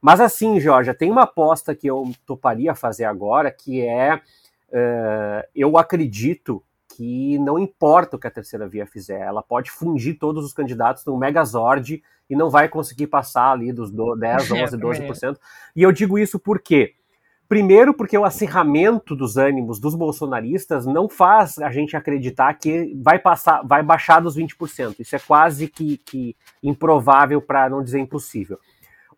[0.00, 4.20] Mas assim, Jorge, tem uma aposta que eu toparia fazer agora, que é
[4.74, 6.62] uh, eu acredito
[6.96, 11.04] que não importa o que a terceira via fizer, ela pode fungir todos os candidatos
[11.04, 15.36] no Megazord e não vai conseguir passar ali dos 10, 11, 12%.
[15.74, 16.94] E eu digo isso por quê?
[17.48, 23.18] Primeiro, porque o acirramento dos ânimos dos bolsonaristas não faz a gente acreditar que vai
[23.18, 24.96] passar, vai baixar dos 20%.
[24.98, 28.58] Isso é quase que, que improvável, para não dizer impossível.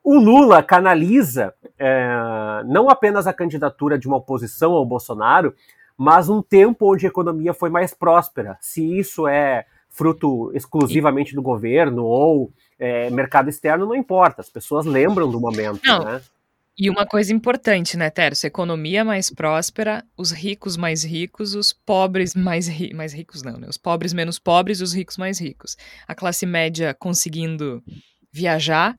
[0.06, 5.52] O Lula canaliza é, não apenas a candidatura de uma oposição ao Bolsonaro,
[5.98, 8.56] mas um tempo onde a economia foi mais próspera.
[8.60, 14.40] Se isso é fruto exclusivamente do governo ou é, mercado externo, não importa.
[14.42, 16.04] As pessoas lembram do momento, não.
[16.04, 16.22] né?
[16.78, 18.46] E uma coisa importante, né, Tércio?
[18.46, 23.66] Economia mais próspera, os ricos mais ricos, os pobres mais, ri mais ricos, não, né?
[23.68, 25.76] Os pobres menos pobres, os ricos mais ricos.
[26.06, 27.82] A classe média conseguindo
[28.30, 28.94] viajar,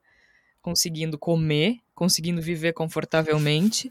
[0.68, 3.90] conseguindo comer, conseguindo viver confortavelmente,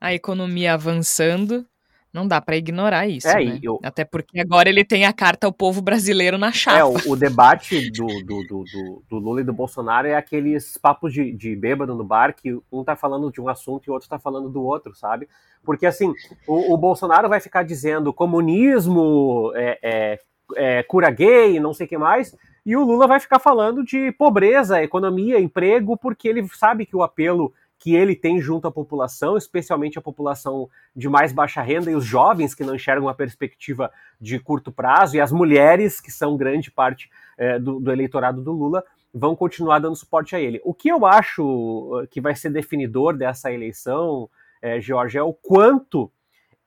[0.00, 1.64] a economia avançando.
[2.12, 3.60] Não dá para ignorar isso, é, né?
[3.62, 3.78] eu...
[3.80, 6.78] Até porque agora ele tem a carta ao povo brasileiro na chapa.
[6.78, 11.12] É, o, o debate do, do, do, do, Lula e do Bolsonaro é aqueles papos
[11.12, 14.08] de, de bêbado no bar que um tá falando de um assunto e o outro
[14.08, 15.28] tá falando do outro, sabe?
[15.62, 16.12] Porque, assim,
[16.44, 20.18] o, o Bolsonaro vai ficar dizendo comunismo, é, é,
[20.56, 22.34] é, cura gay, não sei o que mais,
[22.64, 27.02] e o Lula vai ficar falando de pobreza, economia, emprego, porque ele sabe que o
[27.02, 31.94] apelo que ele tem junto à população, especialmente a população de mais baixa renda e
[31.94, 36.36] os jovens que não enxergam a perspectiva de curto prazo, e as mulheres, que são
[36.36, 38.82] grande parte é, do, do eleitorado do Lula,
[39.14, 40.60] vão continuar dando suporte a ele.
[40.64, 44.28] O que eu acho eh, que vai ser definidor dessa eleição,
[44.60, 46.10] é, Jorge, é o quanto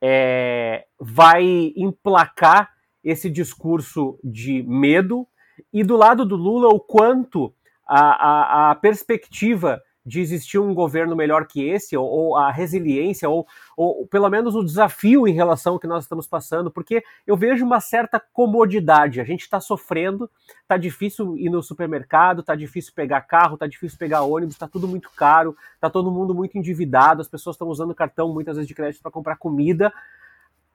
[0.00, 1.44] é, vai
[1.76, 2.72] emplacar
[3.04, 5.26] esse discurso de medo,
[5.72, 7.52] e do lado do Lula, o quanto
[7.86, 13.28] a, a, a perspectiva de existir um governo melhor que esse, ou, ou a resiliência,
[13.28, 13.46] ou,
[13.76, 17.64] ou, pelo menos o desafio em relação ao que nós estamos passando, porque eu vejo
[17.64, 19.20] uma certa comodidade.
[19.20, 20.30] A gente está sofrendo,
[20.62, 24.88] está difícil ir no supermercado, está difícil pegar carro, está difícil pegar ônibus, está tudo
[24.88, 28.74] muito caro, está todo mundo muito endividado, as pessoas estão usando cartão muitas vezes de
[28.74, 29.92] crédito para comprar comida.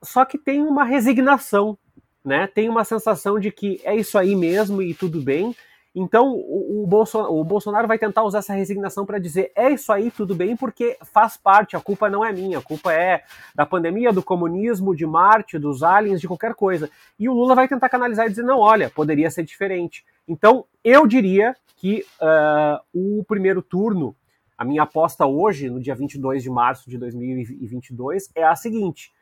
[0.00, 1.76] Só que tem uma resignação
[2.24, 2.46] né?
[2.46, 5.54] Tem uma sensação de que é isso aí mesmo e tudo bem.
[5.94, 9.92] Então, o, o, Bolsonaro, o Bolsonaro vai tentar usar essa resignação para dizer: é isso
[9.92, 13.22] aí, tudo bem, porque faz parte, a culpa não é minha, a culpa é
[13.54, 16.90] da pandemia, do comunismo, de Marte, dos aliens, de qualquer coisa.
[17.16, 20.04] E o Lula vai tentar canalizar e dizer: não, olha, poderia ser diferente.
[20.26, 24.16] Então, eu diria que uh, o primeiro turno,
[24.58, 29.12] a minha aposta hoje, no dia 22 de março de 2022, é a seguinte: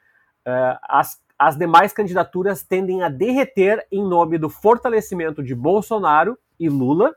[0.47, 6.69] uh, as as demais candidaturas tendem a derreter em nome do fortalecimento de Bolsonaro e
[6.69, 7.13] Lula,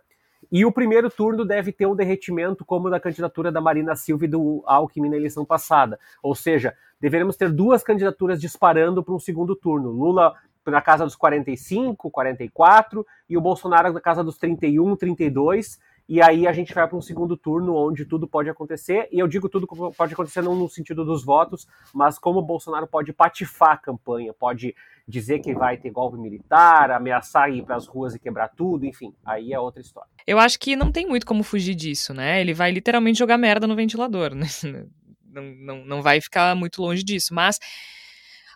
[0.52, 4.28] e o primeiro turno deve ter um derretimento como da candidatura da Marina Silva e
[4.28, 6.00] do Alckmin na eleição passada.
[6.24, 9.92] Ou seja, deveremos ter duas candidaturas disparando para um segundo turno.
[9.92, 10.34] Lula
[10.66, 16.48] na casa dos 45, 44 e o Bolsonaro na casa dos 31, 32 e aí
[16.48, 19.68] a gente vai para um segundo turno onde tudo pode acontecer, e eu digo tudo
[19.68, 24.34] pode acontecer não no sentido dos votos, mas como o Bolsonaro pode patifar a campanha,
[24.34, 24.76] pode
[25.08, 29.14] dizer que vai ter golpe militar, ameaçar ir para as ruas e quebrar tudo, enfim,
[29.26, 30.10] aí é outra história.
[30.26, 32.42] Eu acho que não tem muito como fugir disso, né?
[32.42, 34.48] Ele vai literalmente jogar merda no ventilador, né?
[35.36, 37.60] Não, não, não vai ficar muito longe disso, mas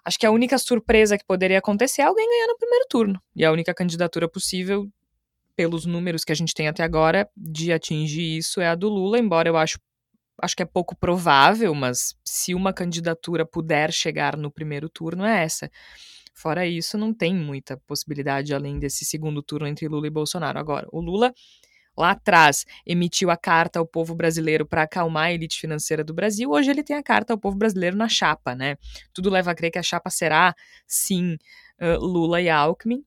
[0.06, 3.22] acho que a única surpresa que poderia acontecer é alguém ganhar no primeiro turno.
[3.36, 4.90] E a única candidatura possível
[5.60, 9.20] pelos números que a gente tem até agora, de atingir isso é a do Lula,
[9.20, 9.78] embora eu acho,
[10.42, 15.44] acho que é pouco provável, mas se uma candidatura puder chegar no primeiro turno, é
[15.44, 15.70] essa.
[16.34, 20.58] Fora isso, não tem muita possibilidade além desse segundo turno entre Lula e Bolsonaro.
[20.58, 21.34] Agora, o Lula
[21.98, 26.50] lá atrás emitiu a carta ao povo brasileiro para acalmar a elite financeira do Brasil,
[26.52, 28.78] hoje ele tem a carta ao povo brasileiro na chapa, né?
[29.14, 30.56] Tudo leva a crer que a chapa será,
[30.88, 31.36] sim,
[32.00, 33.04] Lula e Alckmin.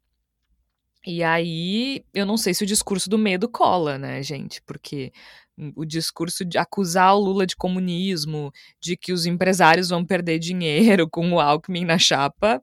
[1.04, 4.62] E aí, eu não sei se o discurso do medo cola, né, gente?
[4.62, 5.12] Porque
[5.76, 11.08] o discurso de acusar o Lula de comunismo, de que os empresários vão perder dinheiro
[11.10, 12.62] com o Alckmin na chapa.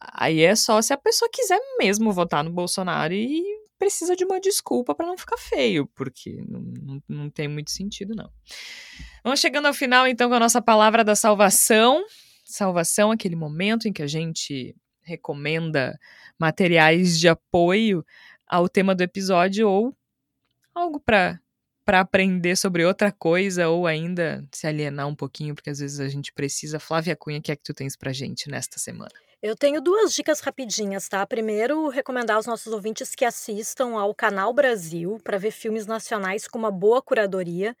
[0.00, 3.42] Aí é só se a pessoa quiser mesmo votar no Bolsonaro e
[3.78, 8.14] precisa de uma desculpa para não ficar feio, porque não, não, não tem muito sentido,
[8.14, 8.30] não.
[9.24, 12.04] Vamos chegando ao final, então, com a nossa palavra da salvação.
[12.44, 15.98] Salvação, aquele momento em que a gente recomenda
[16.38, 18.04] materiais de apoio
[18.46, 19.94] ao tema do episódio ou
[20.74, 21.40] algo para
[21.84, 26.08] para aprender sobre outra coisa ou ainda se alienar um pouquinho, porque às vezes a
[26.08, 26.78] gente precisa.
[26.78, 29.10] Flávia Cunha, o que é que tu tens pra gente nesta semana?
[29.42, 31.26] Eu tenho duas dicas rapidinhas, tá?
[31.26, 36.58] Primeiro, recomendar aos nossos ouvintes que assistam ao Canal Brasil para ver filmes nacionais com
[36.58, 37.74] uma boa curadoria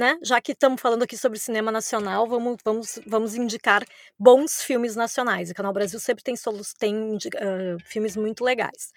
[0.00, 0.18] né?
[0.22, 3.84] Já que estamos falando aqui sobre cinema nacional, vamos, vamos, vamos indicar
[4.18, 5.50] bons filmes nacionais.
[5.50, 6.34] O Canal Brasil sempre tem,
[6.78, 8.92] tem uh, filmes muito legais.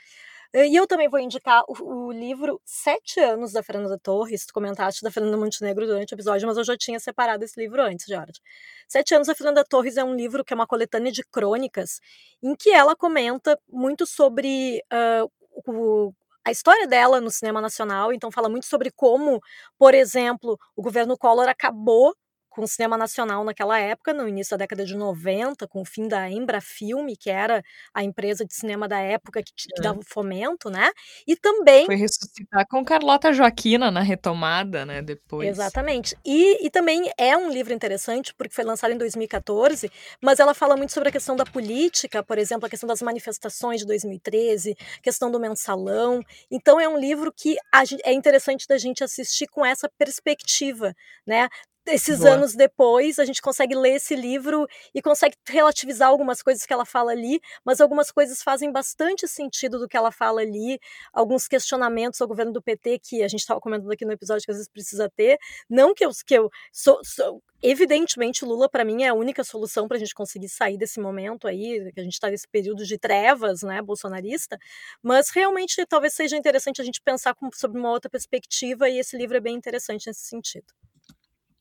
[0.56, 1.74] E eu também vou indicar o,
[2.08, 4.46] o, livro Sete Anos da Fernanda Torres.
[4.46, 7.82] Tu comentaste da Fernanda Montenegro durante o episódio, mas eu já tinha separado esse livro
[7.82, 8.40] antes, Jorge.
[8.88, 12.00] Sete Anos da Fernanda Torres é um livro que é uma coletânea de crônicas
[12.42, 15.30] em que ela comenta muito sobre uh,
[15.66, 16.14] o,
[16.46, 19.40] a história dela no cinema nacional, então fala muito sobre como,
[19.78, 22.14] por exemplo, o governo Collor acabou
[22.54, 26.08] com o cinema nacional naquela época, no início da década de 90, com o fim
[26.08, 30.92] da Embrafilme, que era a empresa de cinema da época que, que dava fomento, né?
[31.28, 31.88] E também...
[31.88, 35.50] Foi ressuscitar com Carlota Joaquina na retomada, né, depois.
[35.50, 36.16] Exatamente.
[36.24, 39.92] E, e também é um livro interessante, porque foi lançado em 2014,
[40.22, 43.82] mas ela fala muito sobre a questão da política, por exemplo, a questão das manifestações
[43.82, 46.22] de 2013, questão do mensalão.
[46.52, 47.58] Então é um livro que
[48.06, 50.94] é interessante da gente assistir com essa perspectiva,
[51.26, 51.50] né?
[51.86, 52.32] Esses Boa.
[52.32, 56.86] anos depois, a gente consegue ler esse livro e consegue relativizar algumas coisas que ela
[56.86, 60.80] fala ali, mas algumas coisas fazem bastante sentido do que ela fala ali,
[61.12, 64.52] alguns questionamentos ao governo do PT que a gente estava comentando aqui no episódio que
[64.52, 65.38] às vezes precisa ter.
[65.70, 69.88] Não que eu, que eu sou, sou evidentemente, Lula para mim é a única solução
[69.88, 72.98] para a gente conseguir sair desse momento aí, que a gente está nesse período de
[72.98, 74.58] trevas, né, bolsonarista,
[75.02, 79.38] mas realmente talvez seja interessante a gente pensar sobre uma outra perspectiva e esse livro
[79.38, 80.66] é bem interessante nesse sentido.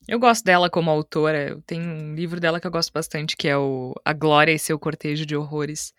[0.07, 1.61] Eu gosto dela como autora.
[1.65, 4.77] Tenho um livro dela que eu gosto bastante, que é o A Glória e seu
[4.77, 5.93] Cortejo de Horrores.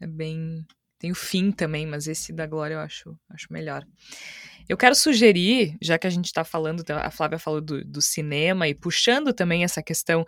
[0.00, 0.66] É bem.
[0.98, 3.84] Tem o fim também, mas esse da Glória eu acho, acho melhor.
[4.68, 8.66] Eu quero sugerir, já que a gente está falando, a Flávia falou do, do cinema
[8.66, 10.24] e puxando também essa questão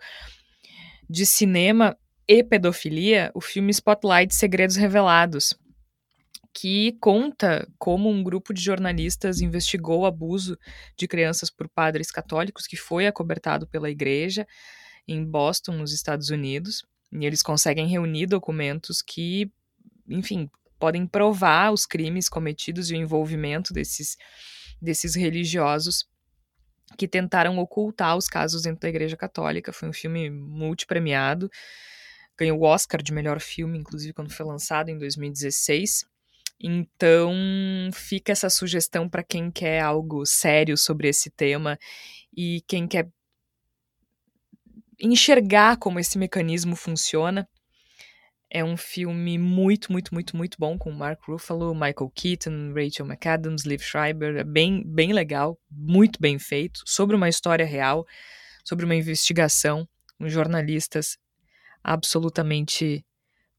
[1.09, 1.97] de cinema
[2.27, 5.57] e pedofilia, o filme Spotlight Segredos Revelados
[6.59, 10.57] que conta como um grupo de jornalistas investigou o abuso
[10.97, 14.47] de crianças por padres católicos, que foi acobertado pela igreja
[15.07, 16.83] em Boston, nos Estados Unidos.
[17.11, 19.51] E eles conseguem reunir documentos que,
[20.09, 20.49] enfim,
[20.79, 24.17] podem provar os crimes cometidos e o envolvimento desses,
[24.81, 26.09] desses religiosos
[26.97, 29.71] que tentaram ocultar os casos dentro da Igreja Católica.
[29.71, 31.51] Foi um filme multipremiado,
[32.35, 36.16] ganhou o Oscar de melhor filme, inclusive quando foi lançado em 2016.
[36.59, 37.31] Então,
[37.93, 41.77] fica essa sugestão para quem quer algo sério sobre esse tema
[42.35, 43.07] e quem quer
[44.99, 47.47] enxergar como esse mecanismo funciona.
[48.49, 53.67] É um filme muito, muito, muito, muito bom com Mark Ruffalo, Michael Keaton, Rachel McAdams,
[53.67, 54.37] Liv Schreiber.
[54.37, 58.05] É bem, bem legal, muito bem feito, sobre uma história real,
[58.63, 59.87] sobre uma investigação,
[60.17, 61.17] com jornalistas
[61.83, 63.05] absolutamente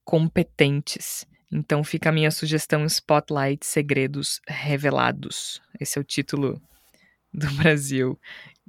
[0.05, 1.27] competentes.
[1.51, 5.63] Então fica a minha sugestão Spotlight Segredos Revelados.
[5.81, 6.61] Esse é o título
[7.33, 8.19] do Brasil.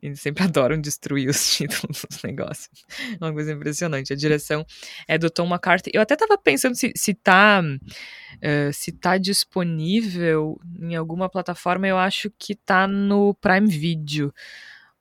[0.01, 2.85] Eles sempre adoram destruir os títulos dos negócios.
[3.19, 4.13] É uma coisa impressionante.
[4.13, 4.65] A direção
[5.07, 5.91] é do Tom McCarthy.
[5.93, 11.85] Eu até tava pensando se, se, tá, uh, se tá disponível em alguma plataforma.
[11.87, 14.33] Eu acho que tá no Prime Video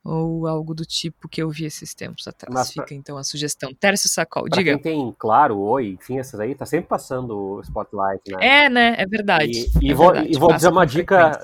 [0.05, 2.55] ou algo do tipo que eu vi esses tempos atrás.
[2.55, 3.73] Mas Fica então a sugestão.
[3.75, 4.73] Tércio Sacol, diga.
[4.73, 8.39] Quem tem Claro, Oi, enfim, essas aí, tá sempre passando o Spotlight, né?
[8.41, 8.95] É, né?
[8.99, 9.71] É verdade.
[9.81, 11.39] E, e é vou, verdade, e vou dizer uma dica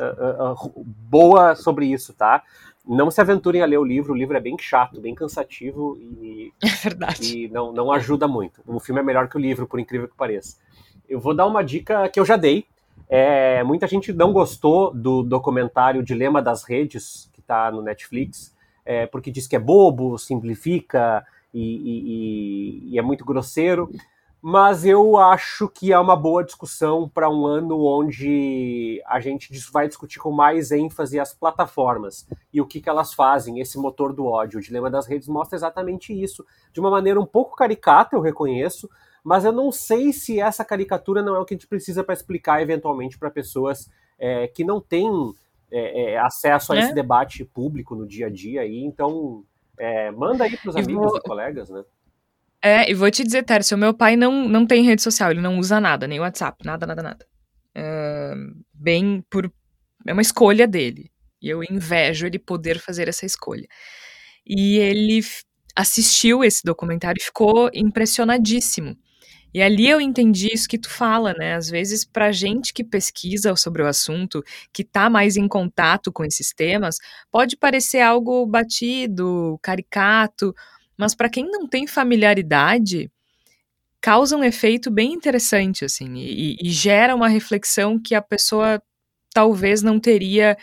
[0.54, 2.42] uh, uh, boa sobre isso, tá?
[2.86, 6.52] Não se aventurem a ler o livro, o livro é bem chato, bem cansativo e,
[6.62, 7.44] é verdade.
[7.44, 8.60] e não, não ajuda muito.
[8.66, 10.58] O filme é melhor que o livro, por incrível que pareça.
[11.08, 12.66] Eu vou dar uma dica que eu já dei.
[13.08, 19.30] É, muita gente não gostou do documentário Dilema das Redes, está no Netflix é, porque
[19.30, 23.90] diz que é bobo, simplifica e, e, e, é muito grosseiro.
[24.46, 29.88] Mas eu acho que é uma boa discussão para um ano onde a gente vai
[29.88, 34.26] discutir com mais ênfase as plataformas e o que, que elas fazem, esse motor do
[34.26, 34.58] ódio.
[34.58, 36.44] O Dilema das Redes mostra exatamente isso.
[36.74, 38.90] De uma maneira um pouco caricata, eu reconheço,
[39.22, 42.12] mas eu não sei se essa caricatura não é o que a gente precisa para
[42.12, 45.34] explicar eventualmente para pessoas é, que não têm
[45.74, 46.80] é, é, acesso a é?
[46.80, 49.44] esse debate público no dia a dia aí, então
[49.78, 51.16] é, manda aí para os amigos vou...
[51.16, 51.82] e colegas, né?
[52.62, 55.58] É, e vou te dizer, Tércio, meu pai não, não tem rede social, ele não
[55.58, 57.26] usa nada, nem WhatsApp, nada, nada, nada.
[57.74, 58.32] É,
[58.72, 59.52] bem por.
[60.06, 61.10] É uma escolha dele.
[61.42, 63.66] E eu invejo ele poder fazer essa escolha.
[64.46, 65.20] E ele
[65.76, 68.96] assistiu esse documentário e ficou impressionadíssimo.
[69.54, 71.54] E ali eu entendi isso que tu fala, né?
[71.54, 74.42] Às vezes, pra gente que pesquisa sobre o assunto,
[74.72, 76.96] que tá mais em contato com esses temas,
[77.30, 80.52] pode parecer algo batido, caricato,
[80.98, 83.08] mas para quem não tem familiaridade,
[84.00, 88.82] causa um efeito bem interessante, assim, e, e gera uma reflexão que a pessoa
[89.34, 90.56] talvez não teria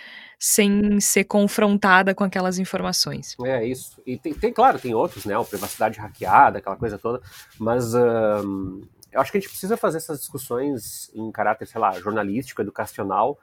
[0.44, 3.38] sem ser confrontada com aquelas informações.
[3.46, 4.02] É isso.
[4.08, 5.38] E tem, tem claro, tem outros, né?
[5.38, 7.22] O privacidade hackeada, aquela coisa toda,
[7.60, 12.60] mas eu acho que a gente precisa fazer essas discussões em caráter, sei lá, jornalístico,
[12.60, 13.38] educacional,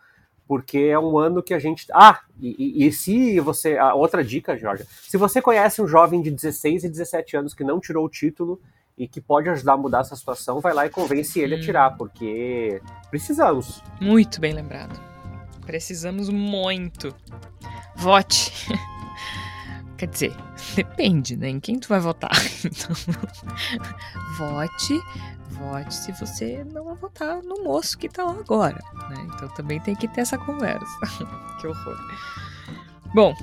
[0.48, 1.86] porque é um ano que a gente.
[1.92, 3.78] Ah, e, e, se você.
[3.78, 7.62] A outra dica, Jorge, se você conhece um jovem de 16 e 17 anos que
[7.62, 8.60] não tirou o título
[8.96, 11.96] e que pode ajudar a mudar essa situação, vai lá e convence ele a tirar,
[11.96, 13.84] porque precisamos.
[14.00, 15.17] Muito bem lembrado.
[15.68, 17.14] Precisamos muito.
[17.94, 18.50] Vote.
[19.98, 20.36] Quer dizer,
[20.74, 21.50] depende, né?
[21.50, 22.30] Em quem tu vai votar.
[22.64, 22.96] Então,
[24.38, 25.00] vote,
[25.50, 29.26] vote se você não vai votar no moço que tá lá agora, né?
[29.26, 30.86] Então também tem que ter essa conversa.
[31.60, 31.98] que horror.
[33.14, 33.34] Bom,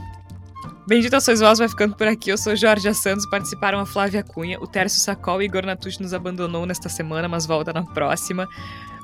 [0.88, 2.32] Bendita Sois Vós vai ficando por aqui.
[2.32, 3.30] Eu sou Jorge Santos.
[3.30, 7.45] Participaram a Flávia Cunha, o Tércio Sacol e Igor Natucci nos abandonou nesta semana, mas
[7.45, 8.49] volta na próxima.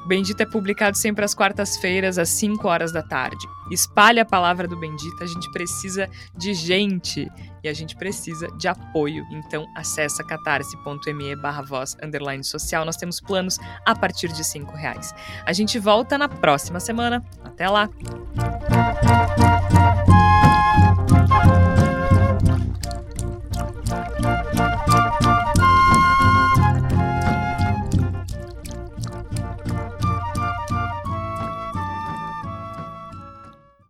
[0.05, 3.47] Bendita é publicado sempre às quartas-feiras, às 5 horas da tarde.
[3.69, 7.27] Espalhe a palavra do Bendita, a gente precisa de gente
[7.63, 9.23] e a gente precisa de apoio.
[9.31, 12.83] Então acessa catarse.me barra voz underline social.
[12.83, 15.13] Nós temos planos a partir de 5 reais.
[15.45, 17.23] A gente volta na próxima semana.
[17.43, 17.89] Até lá!